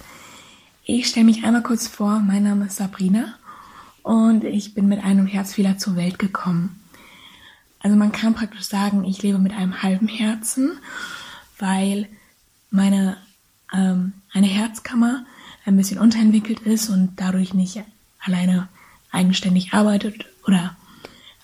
Ich 0.84 1.08
stelle 1.08 1.26
mich 1.26 1.46
einmal 1.46 1.64
kurz 1.64 1.88
vor, 1.88 2.20
mein 2.20 2.44
Name 2.44 2.66
ist 2.66 2.76
Sabrina 2.76 3.36
und 4.04 4.44
ich 4.44 4.74
bin 4.74 4.90
mit 4.90 5.02
einem 5.02 5.26
Herzfehler 5.26 5.78
zur 5.78 5.96
Welt 5.96 6.20
gekommen. 6.20 6.82
Also 7.80 7.96
man 7.96 8.12
kann 8.12 8.36
praktisch 8.36 8.64
sagen, 8.64 9.06
ich 9.06 9.22
lebe 9.22 9.40
mit 9.40 9.54
einem 9.54 9.84
halben 9.84 10.10
Herzen, 10.10 10.78
weil 11.58 12.10
meine 12.72 13.16
ähm, 13.74 14.12
eine 14.34 14.48
Herzkammer 14.48 15.26
ein 15.66 15.78
bisschen 15.78 15.98
unterentwickelt 15.98 16.60
ist 16.60 16.90
und 16.90 17.14
dadurch 17.16 17.54
nicht 17.54 17.82
alleine 18.20 18.68
eigenständig 19.12 19.74
arbeitet 19.74 20.26
oder 20.46 20.76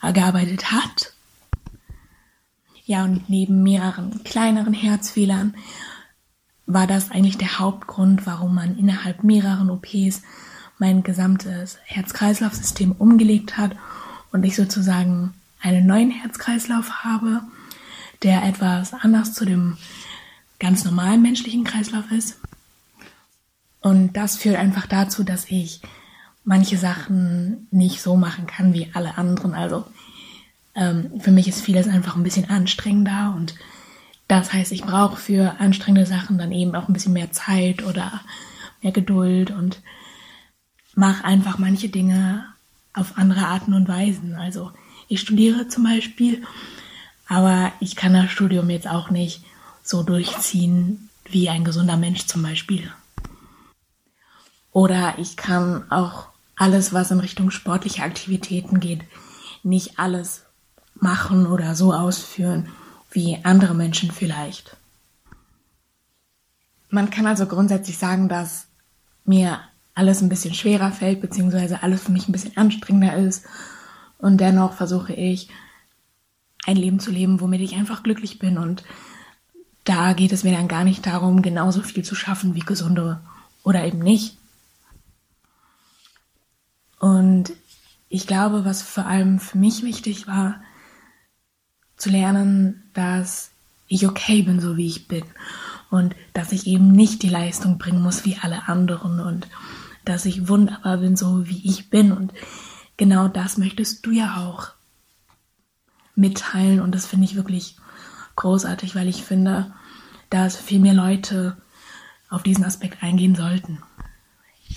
gearbeitet 0.01 0.73
hat 0.73 1.13
ja, 2.87 3.03
und 3.03 3.29
neben 3.29 3.63
mehreren 3.63 4.23
kleineren 4.23 4.73
Herzfehlern 4.73 5.55
war 6.65 6.87
das 6.87 7.11
eigentlich 7.11 7.37
der 7.37 7.59
Hauptgrund, 7.59 8.25
warum 8.25 8.55
man 8.55 8.77
innerhalb 8.77 9.25
mehreren 9.25 9.69
OPs 9.69 10.21
mein 10.79 11.03
gesamtes 11.03 11.79
Herz-Kreislauf-System 11.83 12.93
umgelegt 12.93 13.57
hat 13.57 13.75
und 14.31 14.45
ich 14.45 14.55
sozusagen 14.55 15.33
einen 15.59 15.85
neuen 15.85 16.11
Herz-Kreislauf 16.11 17.03
habe, 17.03 17.41
der 18.23 18.43
etwas 18.43 18.93
anders 18.93 19.33
zu 19.33 19.43
dem 19.43 19.77
ganz 20.57 20.85
normalen 20.85 21.21
menschlichen 21.21 21.65
Kreislauf 21.65 22.09
ist. 22.11 22.39
Und 23.81 24.13
das 24.13 24.37
führt 24.37 24.55
einfach 24.55 24.87
dazu, 24.87 25.25
dass 25.25 25.45
ich 25.49 25.81
manche 26.45 26.77
Sachen 26.77 27.67
nicht 27.69 28.01
so 28.01 28.15
machen 28.15 28.47
kann 28.47 28.73
wie 28.73 28.89
alle 28.93 29.17
anderen. 29.17 29.53
Also 29.53 29.85
ähm, 30.77 31.19
für 31.19 31.31
mich 31.31 31.47
ist 31.47 31.61
vieles 31.61 31.87
einfach 31.87 32.15
ein 32.15 32.23
bisschen 32.23 32.49
anstrengender 32.49 33.33
und 33.35 33.55
das 34.27 34.53
heißt, 34.53 34.71
ich 34.71 34.83
brauche 34.83 35.17
für 35.17 35.59
anstrengende 35.59 36.07
Sachen 36.07 36.37
dann 36.37 36.51
eben 36.51 36.75
auch 36.75 36.87
ein 36.87 36.93
bisschen 36.93 37.13
mehr 37.13 37.31
Zeit 37.31 37.83
oder 37.83 38.21
mehr 38.81 38.91
Geduld 38.91 39.51
und 39.51 39.81
mache 40.95 41.23
einfach 41.23 41.57
manche 41.57 41.89
Dinge 41.89 42.45
auf 42.93 43.17
andere 43.17 43.47
Arten 43.47 43.73
und 43.73 43.87
Weisen. 43.87 44.35
Also 44.35 44.71
ich 45.07 45.21
studiere 45.21 45.67
zum 45.69 45.83
Beispiel, 45.83 46.43
aber 47.27 47.71
ich 47.79 47.95
kann 47.95 48.13
das 48.13 48.31
Studium 48.31 48.69
jetzt 48.69 48.87
auch 48.87 49.09
nicht 49.09 49.43
so 49.81 50.03
durchziehen 50.03 51.09
wie 51.29 51.49
ein 51.49 51.63
gesunder 51.63 51.97
Mensch 51.97 52.25
zum 52.25 52.43
Beispiel. 52.43 52.91
Oder 54.71 55.15
ich 55.17 55.37
kann 55.37 55.89
auch 55.89 56.27
alles, 56.55 56.93
was 56.93 57.11
in 57.11 57.19
Richtung 57.19 57.51
sportliche 57.51 58.03
Aktivitäten 58.03 58.79
geht, 58.79 59.01
nicht 59.63 59.99
alles 59.99 60.46
machen 60.99 61.47
oder 61.47 61.75
so 61.75 61.93
ausführen 61.93 62.69
wie 63.11 63.39
andere 63.43 63.73
Menschen 63.73 64.11
vielleicht. 64.11 64.77
Man 66.89 67.09
kann 67.09 67.27
also 67.27 67.45
grundsätzlich 67.45 67.97
sagen, 67.97 68.29
dass 68.29 68.67
mir 69.25 69.59
alles 69.93 70.21
ein 70.21 70.29
bisschen 70.29 70.53
schwerer 70.53 70.91
fällt, 70.91 71.21
beziehungsweise 71.21 71.83
alles 71.83 72.03
für 72.03 72.11
mich 72.11 72.27
ein 72.27 72.31
bisschen 72.31 72.55
anstrengender 72.55 73.17
ist. 73.17 73.45
Und 74.19 74.37
dennoch 74.39 74.73
versuche 74.73 75.13
ich, 75.13 75.49
ein 76.65 76.77
Leben 76.77 76.99
zu 76.99 77.11
leben, 77.11 77.39
womit 77.39 77.61
ich 77.61 77.75
einfach 77.75 78.03
glücklich 78.03 78.39
bin. 78.39 78.57
Und 78.57 78.83
da 79.85 80.13
geht 80.13 80.31
es 80.31 80.43
mir 80.43 80.51
dann 80.51 80.67
gar 80.67 80.83
nicht 80.83 81.05
darum, 81.05 81.41
genauso 81.41 81.81
viel 81.81 82.03
zu 82.03 82.13
schaffen 82.13 82.55
wie 82.55 82.59
gesunde 82.59 83.19
oder 83.63 83.85
eben 83.85 83.99
nicht. 83.99 84.37
Und 86.99 87.53
ich 88.09 88.27
glaube, 88.27 88.65
was 88.65 88.81
vor 88.81 89.05
allem 89.05 89.39
für 89.39 89.57
mich 89.57 89.83
wichtig 89.83 90.27
war, 90.27 90.61
zu 91.97 92.09
lernen, 92.09 92.83
dass 92.93 93.51
ich 93.87 94.07
okay 94.07 94.43
bin, 94.43 94.59
so 94.59 94.77
wie 94.77 94.87
ich 94.87 95.07
bin. 95.07 95.23
Und 95.89 96.15
dass 96.33 96.51
ich 96.51 96.67
eben 96.67 96.91
nicht 96.91 97.23
die 97.23 97.29
Leistung 97.29 97.77
bringen 97.77 98.01
muss 98.01 98.25
wie 98.25 98.37
alle 98.41 98.67
anderen 98.67 99.19
und 99.19 99.47
dass 100.05 100.25
ich 100.25 100.47
wunderbar 100.47 100.97
bin, 100.97 101.15
so 101.15 101.47
wie 101.47 101.65
ich 101.65 101.89
bin. 101.89 102.11
Und 102.11 102.33
genau 102.97 103.27
das 103.27 103.57
möchtest 103.57 104.05
du 104.05 104.11
ja 104.11 104.45
auch 104.45 104.69
mitteilen. 106.15 106.81
Und 106.81 106.93
das 106.93 107.05
finde 107.05 107.25
ich 107.25 107.35
wirklich 107.35 107.77
großartig, 108.35 108.95
weil 108.95 109.07
ich 109.07 109.23
finde, 109.23 109.73
dass 110.29 110.57
viel 110.57 110.79
mehr 110.79 110.93
Leute 110.93 111.57
auf 112.29 112.43
diesen 112.43 112.65
Aspekt 112.65 113.01
eingehen 113.01 113.35
sollten. 113.35 113.79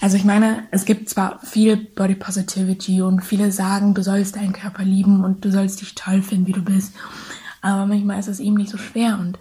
Also 0.01 0.17
ich 0.17 0.25
meine, 0.25 0.67
es 0.71 0.87
gibt 0.87 1.11
zwar 1.11 1.41
viel 1.41 1.77
Body 1.77 2.15
Positivity 2.15 3.03
und 3.03 3.23
viele 3.23 3.53
sagen, 3.53 3.93
du 3.93 4.03
sollst 4.03 4.37
deinen 4.37 4.55
Körper 4.55 4.83
lieben 4.83 5.25
und 5.25 5.45
du 5.45 5.53
sollst 5.53 5.83
dich 5.83 5.95
toll 5.95 6.23
finden, 6.23 6.47
wie 6.47 6.53
du 6.53 6.63
bist. 6.63 6.95
Aber 7.61 7.85
manchmal 7.85 8.19
ist 8.19 8.29
es 8.29 8.41
eben 8.41 8.57
nicht 8.57 8.71
so 8.71 8.79
schwer 8.79 9.19
und 9.21 9.39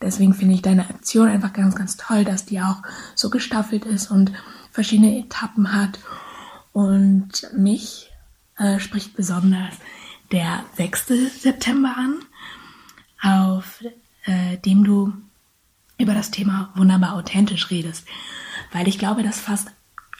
deswegen 0.00 0.32
finde 0.32 0.54
ich 0.54 0.62
deine 0.62 0.88
Aktion 0.88 1.28
einfach 1.28 1.52
ganz, 1.52 1.74
ganz 1.74 1.96
toll, 1.96 2.24
dass 2.24 2.46
die 2.46 2.60
auch 2.60 2.82
so 3.16 3.30
gestaffelt 3.30 3.84
ist 3.84 4.10
und 4.10 4.32
verschiedene 4.70 5.18
Etappen 5.18 5.72
hat. 5.72 5.98
Und 6.72 7.50
mich 7.56 8.12
äh, 8.58 8.78
spricht 8.78 9.16
besonders 9.16 9.74
der 10.30 10.64
6. 10.76 11.08
September 11.40 11.96
an, 11.96 12.18
auf 13.22 13.82
äh, 14.24 14.58
dem 14.58 14.84
du 14.84 15.12
über 15.98 16.14
das 16.14 16.30
Thema 16.30 16.70
wunderbar 16.76 17.14
authentisch 17.14 17.70
redest. 17.70 18.06
Weil 18.72 18.86
ich 18.86 18.98
glaube, 18.98 19.22
das 19.22 19.40
fasst 19.40 19.68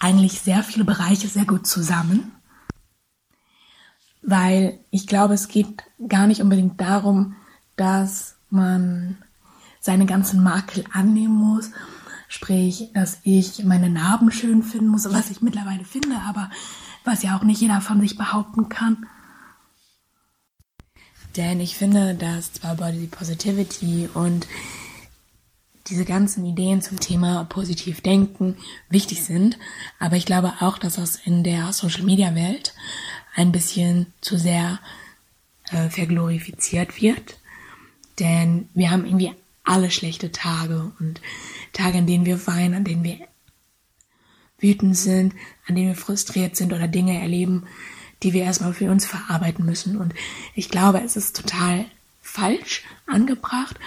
eigentlich 0.00 0.40
sehr 0.40 0.62
viele 0.62 0.84
Bereiche 0.84 1.28
sehr 1.28 1.44
gut 1.44 1.66
zusammen. 1.66 2.32
Weil 4.22 4.78
ich 4.90 5.06
glaube, 5.06 5.34
es 5.34 5.48
geht 5.48 5.84
gar 6.08 6.26
nicht 6.26 6.40
unbedingt 6.40 6.80
darum, 6.80 7.36
dass 7.76 8.36
man 8.50 9.18
seine 9.80 10.06
ganzen 10.06 10.42
Makel 10.42 10.84
annehmen 10.92 11.34
muss. 11.34 11.70
Sprich, 12.28 12.90
dass 12.92 13.18
ich 13.22 13.64
meine 13.64 13.88
Narben 13.88 14.32
schön 14.32 14.62
finden 14.62 14.88
muss, 14.88 15.10
was 15.12 15.30
ich 15.30 15.42
mittlerweile 15.42 15.84
finde, 15.84 16.16
aber 16.26 16.50
was 17.04 17.22
ja 17.22 17.36
auch 17.36 17.44
nicht 17.44 17.60
jeder 17.60 17.80
von 17.80 18.00
sich 18.00 18.16
behaupten 18.16 18.68
kann. 18.68 19.06
Denn 21.36 21.60
ich 21.60 21.76
finde, 21.76 22.14
dass 22.14 22.54
zwar 22.54 22.74
Body 22.76 23.06
Positivity 23.06 24.08
und 24.12 24.46
diese 25.88 26.04
ganzen 26.04 26.44
Ideen 26.44 26.82
zum 26.82 27.00
Thema 27.00 27.44
positiv 27.44 28.00
denken 28.00 28.56
wichtig 28.90 29.24
sind. 29.24 29.58
Aber 29.98 30.16
ich 30.16 30.26
glaube 30.26 30.54
auch, 30.60 30.78
dass 30.78 30.96
das 30.96 31.16
in 31.16 31.44
der 31.44 31.72
Social 31.72 32.02
Media 32.02 32.34
Welt 32.34 32.74
ein 33.34 33.52
bisschen 33.52 34.12
zu 34.20 34.38
sehr 34.38 34.80
äh, 35.70 35.88
verglorifiziert 35.88 37.00
wird. 37.00 37.38
Denn 38.18 38.68
wir 38.74 38.90
haben 38.90 39.04
irgendwie 39.04 39.32
alle 39.64 39.90
schlechte 39.90 40.32
Tage 40.32 40.92
und 40.98 41.20
Tage, 41.72 41.98
an 41.98 42.06
denen 42.06 42.24
wir 42.24 42.46
weinen, 42.46 42.74
an 42.74 42.84
denen 42.84 43.04
wir 43.04 43.18
wütend 44.58 44.96
sind, 44.96 45.34
an 45.66 45.74
denen 45.74 45.88
wir 45.88 45.96
frustriert 45.96 46.56
sind 46.56 46.72
oder 46.72 46.88
Dinge 46.88 47.20
erleben, 47.20 47.64
die 48.22 48.32
wir 48.32 48.44
erstmal 48.44 48.72
für 48.72 48.90
uns 48.90 49.04
verarbeiten 49.04 49.66
müssen. 49.66 49.98
Und 49.98 50.14
ich 50.54 50.70
glaube, 50.70 51.02
es 51.04 51.16
ist 51.16 51.36
total 51.36 51.84
falsch 52.22 52.84
angebracht, 53.06 53.78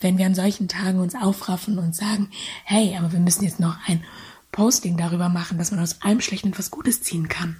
wenn 0.00 0.18
wir 0.18 0.26
an 0.26 0.34
solchen 0.34 0.68
Tagen 0.68 1.00
uns 1.00 1.14
aufraffen 1.14 1.78
und 1.78 1.94
sagen, 1.94 2.30
hey, 2.64 2.96
aber 2.96 3.12
wir 3.12 3.20
müssen 3.20 3.44
jetzt 3.44 3.60
noch 3.60 3.76
ein 3.86 4.04
Posting 4.52 4.96
darüber 4.96 5.28
machen, 5.28 5.58
dass 5.58 5.70
man 5.70 5.80
aus 5.80 6.02
allem 6.02 6.20
Schlechten 6.20 6.48
etwas 6.48 6.70
Gutes 6.70 7.02
ziehen 7.02 7.28
kann. 7.28 7.56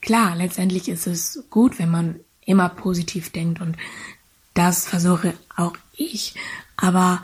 Klar, 0.00 0.36
letztendlich 0.36 0.88
ist 0.88 1.06
es 1.06 1.44
gut, 1.50 1.78
wenn 1.78 1.90
man 1.90 2.20
immer 2.44 2.68
positiv 2.68 3.30
denkt 3.30 3.60
und 3.60 3.76
das 4.54 4.86
versuche 4.86 5.34
auch 5.54 5.76
ich, 5.92 6.34
aber 6.76 7.22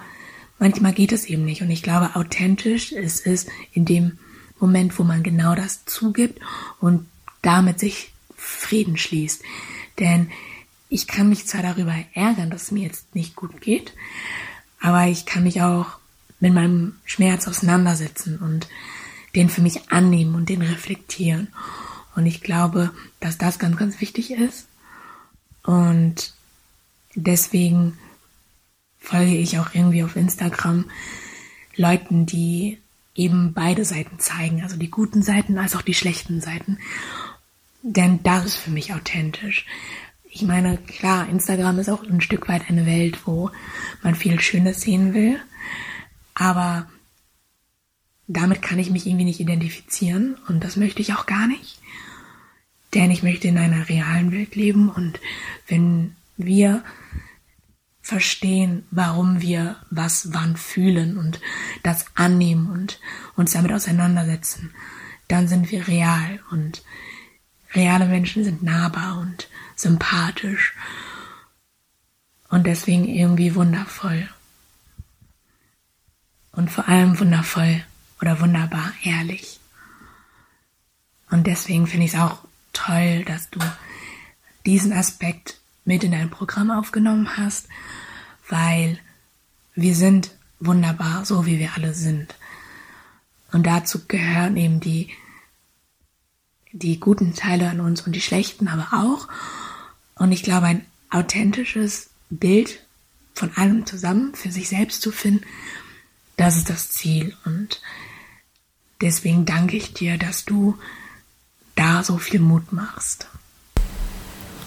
manchmal 0.59 0.92
geht 0.92 1.12
es 1.12 1.24
eben 1.24 1.44
nicht 1.44 1.62
und 1.62 1.70
ich 1.70 1.83
glaube, 1.83 2.14
authentisch 2.14 2.92
ist 2.92 3.27
es 3.27 3.46
in 3.72 3.85
dem 3.85 4.18
Moment, 4.61 4.98
wo 4.98 5.03
man 5.03 5.22
genau 5.22 5.55
das 5.55 5.85
zugibt 5.85 6.40
und 6.81 7.07
damit 7.42 7.79
sich 7.81 8.12
Frieden 8.37 8.96
schließt. 8.96 9.42
Denn 9.98 10.31
ich 10.95 11.09
kann 11.09 11.29
mich 11.29 11.45
zwar 11.49 11.63
darüber 11.63 11.93
ärgern, 12.13 12.51
dass 12.51 12.63
es 12.63 12.71
mir 12.71 12.85
jetzt 12.85 13.17
nicht 13.17 13.35
gut 13.35 13.61
geht, 13.61 13.93
aber 14.81 15.09
ich 15.09 15.27
kann 15.27 15.43
mich 15.43 15.61
auch 15.61 15.99
mit 16.39 16.55
meinem 16.55 16.95
Schmerz 17.05 17.49
auseinandersetzen 17.49 18.39
und 18.39 18.69
den 19.35 19.51
für 19.51 19.61
mich 19.61 19.91
annehmen 19.91 20.37
und 20.37 20.49
den 20.49 20.63
reflektieren. 20.63 21.49
Und 22.15 22.27
ich 22.27 22.43
glaube, 22.43 22.93
dass 23.19 23.39
das 23.39 23.59
ganz, 23.59 23.77
ganz 23.77 24.01
wichtig 24.01 24.31
ist. 24.31 24.69
Und 25.65 26.33
deswegen 27.17 27.99
folge 29.01 29.37
ich 29.37 29.59
auch 29.59 29.75
irgendwie 29.75 30.05
auf 30.05 30.15
Instagram 30.15 30.85
Leuten, 31.75 32.25
die 32.25 32.79
eben 33.17 33.53
beide 33.53 33.85
Seiten 33.85 34.21
zeigen, 34.21 34.63
also 34.63 34.77
die 34.77 34.93
guten 34.93 35.23
Seiten 35.23 35.59
als 35.59 35.75
auch 35.75 35.83
die 35.83 35.95
schlechten 35.95 36.41
Seiten. 36.41 36.79
Denn 37.83 38.23
das 38.23 38.45
ist 38.45 38.57
für 38.57 38.71
mich 38.71 38.95
authentisch 38.95 39.67
ich 40.35 40.42
meine, 40.42 40.79
klar, 40.79 41.29
Instagram 41.29 41.79
ist 41.79 41.88
auch 41.88 42.03
ein 42.03 42.20
Stück 42.20 42.49
weit 42.49 42.68
eine 42.68 42.87
Welt, 42.87 43.25
wo 43.25 43.53
man 44.03 44.16
viel 44.16 44.40
Schönes 44.40 44.81
sehen 44.81 45.14
will. 45.14 45.40
Aber 46.35 46.88
damit 48.27 48.61
kann 48.61 48.81
ich 48.81 48.90
mich 48.90 49.07
irgendwie 49.07 49.27
nicht 49.27 49.38
identifizieren 49.38 50.37
und 50.49 50.64
das 50.64 50.75
möchte 50.75 51.01
ich 51.01 51.14
auch 51.14 51.27
gar 51.27 51.47
nicht. 51.47 51.79
Denn 52.94 53.12
ich 53.12 53.23
möchte 53.23 53.47
in 53.47 53.59
einer 53.59 53.88
realen 53.88 54.33
Welt 54.33 54.57
leben 54.57 54.88
und 54.88 55.20
wenn 55.68 56.16
wir 56.37 56.83
verstehen, 58.03 58.87
warum 58.90 59.40
wir 59.40 59.77
was 59.90 60.35
wann 60.35 60.57
fühlen 60.57 61.16
und 61.16 61.40
das 61.85 62.07
annehmen 62.16 62.70
und 62.73 62.99
uns 63.37 63.53
damit 63.53 63.73
auseinandersetzen, 63.73 64.75
dann 65.29 65.47
sind 65.47 65.70
wir 65.70 65.87
real 65.87 66.40
und 66.51 66.83
reale 67.75 68.07
Menschen 68.07 68.45
sind 68.45 68.63
nahbar 68.63 69.19
und 69.19 69.49
sympathisch 69.77 70.75
und 72.49 72.67
deswegen 72.67 73.05
irgendwie 73.07 73.55
wundervoll. 73.55 74.29
Und 76.53 76.71
vor 76.71 76.89
allem 76.89 77.19
wundervoll 77.19 77.83
oder 78.21 78.41
wunderbar 78.41 78.93
ehrlich. 79.03 79.59
Und 81.31 81.47
deswegen 81.47 81.87
finde 81.87 82.07
ich 82.07 82.15
es 82.15 82.21
auch 82.21 82.39
toll, 82.73 83.25
dass 83.25 83.51
du 83.51 83.59
diesen 84.65 84.93
Aspekt 84.93 85.59
mit 85.85 86.05
in 86.05 86.13
dein 86.13 86.31
Programm 86.31 86.71
aufgenommen 86.71 87.37
hast, 87.37 87.69
weil 88.49 88.99
wir 89.75 89.95
sind 89.95 90.31
wunderbar, 90.61 91.25
so 91.25 91.47
wie 91.47 91.59
wir 91.59 91.73
alle 91.75 91.93
sind. 91.93 92.37
Und 93.53 93.67
dazu 93.67 94.07
gehören 94.07 94.57
eben 94.57 94.81
die, 94.81 95.11
die 96.75 96.99
guten 96.99 97.35
Teile 97.35 97.71
an 97.71 97.81
uns 97.81 98.03
und 98.03 98.13
die 98.15 98.21
schlechten 98.21 98.69
aber 98.69 98.89
auch. 98.93 99.29
Und 100.17 100.33
ich 100.33 100.43
glaube, 100.43 100.67
ein 100.67 100.85
authentisches 101.09 102.11
Bild 102.31 102.81
von 103.33 103.51
allem 103.57 103.87
zusammen 103.87 104.35
für 104.35 104.51
sich 104.51 104.69
selbst 104.69 105.01
zu 105.01 105.13
finden, 105.13 105.45
das 106.37 106.57
ist 106.57 106.69
das 106.69 106.91
Ziel. 106.91 107.37
Und 107.45 107.81
deswegen 109.01 109.47
danke 109.47 109.77
ich 109.77 109.95
dir, 109.95 110.19
dass 110.19 110.45
du 110.45 110.77
da 111.77 112.03
so 112.03 112.19
viel 112.19 112.41
Mut 112.41 112.73
machst. 112.73 113.29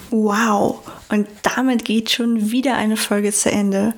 Wow, 0.10 0.89
und 1.10 1.28
damit 1.43 1.84
geht 1.84 2.10
schon 2.10 2.52
wieder 2.52 2.78
eine 2.78 2.96
Folge 2.96 3.34
zu 3.34 3.52
Ende. 3.52 3.93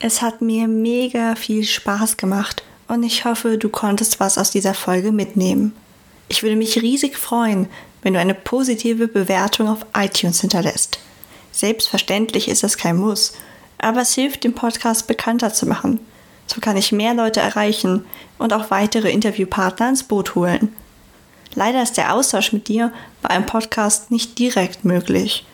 Es 0.00 0.20
hat 0.20 0.42
mir 0.42 0.66
mega 0.66 1.36
viel 1.36 1.62
Spaß 1.62 2.16
gemacht 2.16 2.64
und 2.88 3.04
ich 3.04 3.24
hoffe, 3.24 3.58
du 3.58 3.68
konntest 3.68 4.18
was 4.18 4.38
aus 4.38 4.50
dieser 4.50 4.74
Folge 4.74 5.12
mitnehmen. 5.12 5.72
Ich 6.28 6.42
würde 6.42 6.56
mich 6.56 6.80
riesig 6.80 7.16
freuen, 7.16 7.68
wenn 8.02 8.14
du 8.14 8.20
eine 8.20 8.34
positive 8.34 9.08
Bewertung 9.08 9.68
auf 9.68 9.86
iTunes 9.96 10.40
hinterlässt. 10.40 10.98
Selbstverständlich 11.52 12.48
ist 12.48 12.62
das 12.62 12.76
kein 12.76 12.96
Muss, 12.96 13.34
aber 13.78 14.00
es 14.00 14.14
hilft, 14.14 14.44
den 14.44 14.54
Podcast 14.54 15.06
bekannter 15.06 15.52
zu 15.52 15.66
machen. 15.66 16.00
So 16.46 16.60
kann 16.60 16.76
ich 16.76 16.92
mehr 16.92 17.14
Leute 17.14 17.40
erreichen 17.40 18.04
und 18.38 18.52
auch 18.52 18.70
weitere 18.70 19.10
Interviewpartner 19.10 19.90
ins 19.90 20.02
Boot 20.02 20.34
holen. 20.34 20.74
Leider 21.54 21.82
ist 21.82 21.96
der 21.96 22.14
Austausch 22.14 22.52
mit 22.52 22.68
dir 22.68 22.92
bei 23.20 23.30
einem 23.30 23.46
Podcast 23.46 24.10
nicht 24.10 24.38
direkt 24.38 24.84
möglich. 24.84 25.44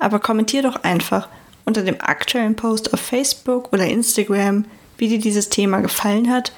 Aber 0.00 0.18
kommentier 0.18 0.62
doch 0.62 0.82
einfach 0.82 1.28
unter 1.64 1.82
dem 1.82 2.00
aktuellen 2.00 2.56
Post 2.56 2.92
auf 2.92 3.00
Facebook 3.00 3.72
oder 3.72 3.86
Instagram, 3.86 4.64
wie 4.98 5.08
dir 5.08 5.18
dieses 5.18 5.48
Thema 5.48 5.80
gefallen 5.80 6.30
hat 6.30 6.52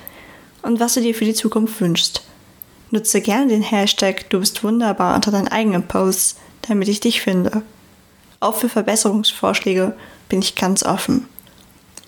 und 0.62 0.80
was 0.80 0.94
du 0.94 1.00
dir 1.00 1.14
für 1.14 1.24
die 1.24 1.34
Zukunft 1.34 1.80
wünschst. 1.80 2.22
Nutze 2.90 3.20
gerne 3.20 3.48
den 3.48 3.62
Hashtag 3.62 4.30
Du 4.30 4.40
bist 4.40 4.62
wunderbar 4.62 5.14
unter 5.16 5.30
deinen 5.30 5.48
eigenen 5.48 5.86
Posts, 5.86 6.36
damit 6.62 6.88
ich 6.88 7.00
dich 7.00 7.20
finde. 7.20 7.62
Auch 8.40 8.56
für 8.56 8.68
Verbesserungsvorschläge 8.68 9.94
bin 10.28 10.40
ich 10.40 10.54
ganz 10.54 10.82
offen. 10.82 11.28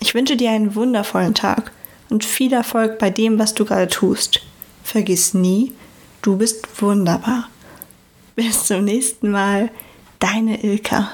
Ich 0.00 0.14
wünsche 0.14 0.36
dir 0.36 0.50
einen 0.50 0.74
wundervollen 0.74 1.34
Tag 1.34 1.72
und 2.10 2.24
viel 2.24 2.52
Erfolg 2.52 2.98
bei 2.98 3.10
dem, 3.10 3.38
was 3.38 3.54
du 3.54 3.64
gerade 3.64 3.88
tust. 3.88 4.40
Vergiss 4.84 5.34
nie, 5.34 5.72
du 6.22 6.36
bist 6.36 6.66
wunderbar. 6.80 7.48
Bis 8.36 8.66
zum 8.66 8.84
nächsten 8.84 9.30
Mal, 9.30 9.70
deine 10.20 10.62
Ilka. 10.62 11.10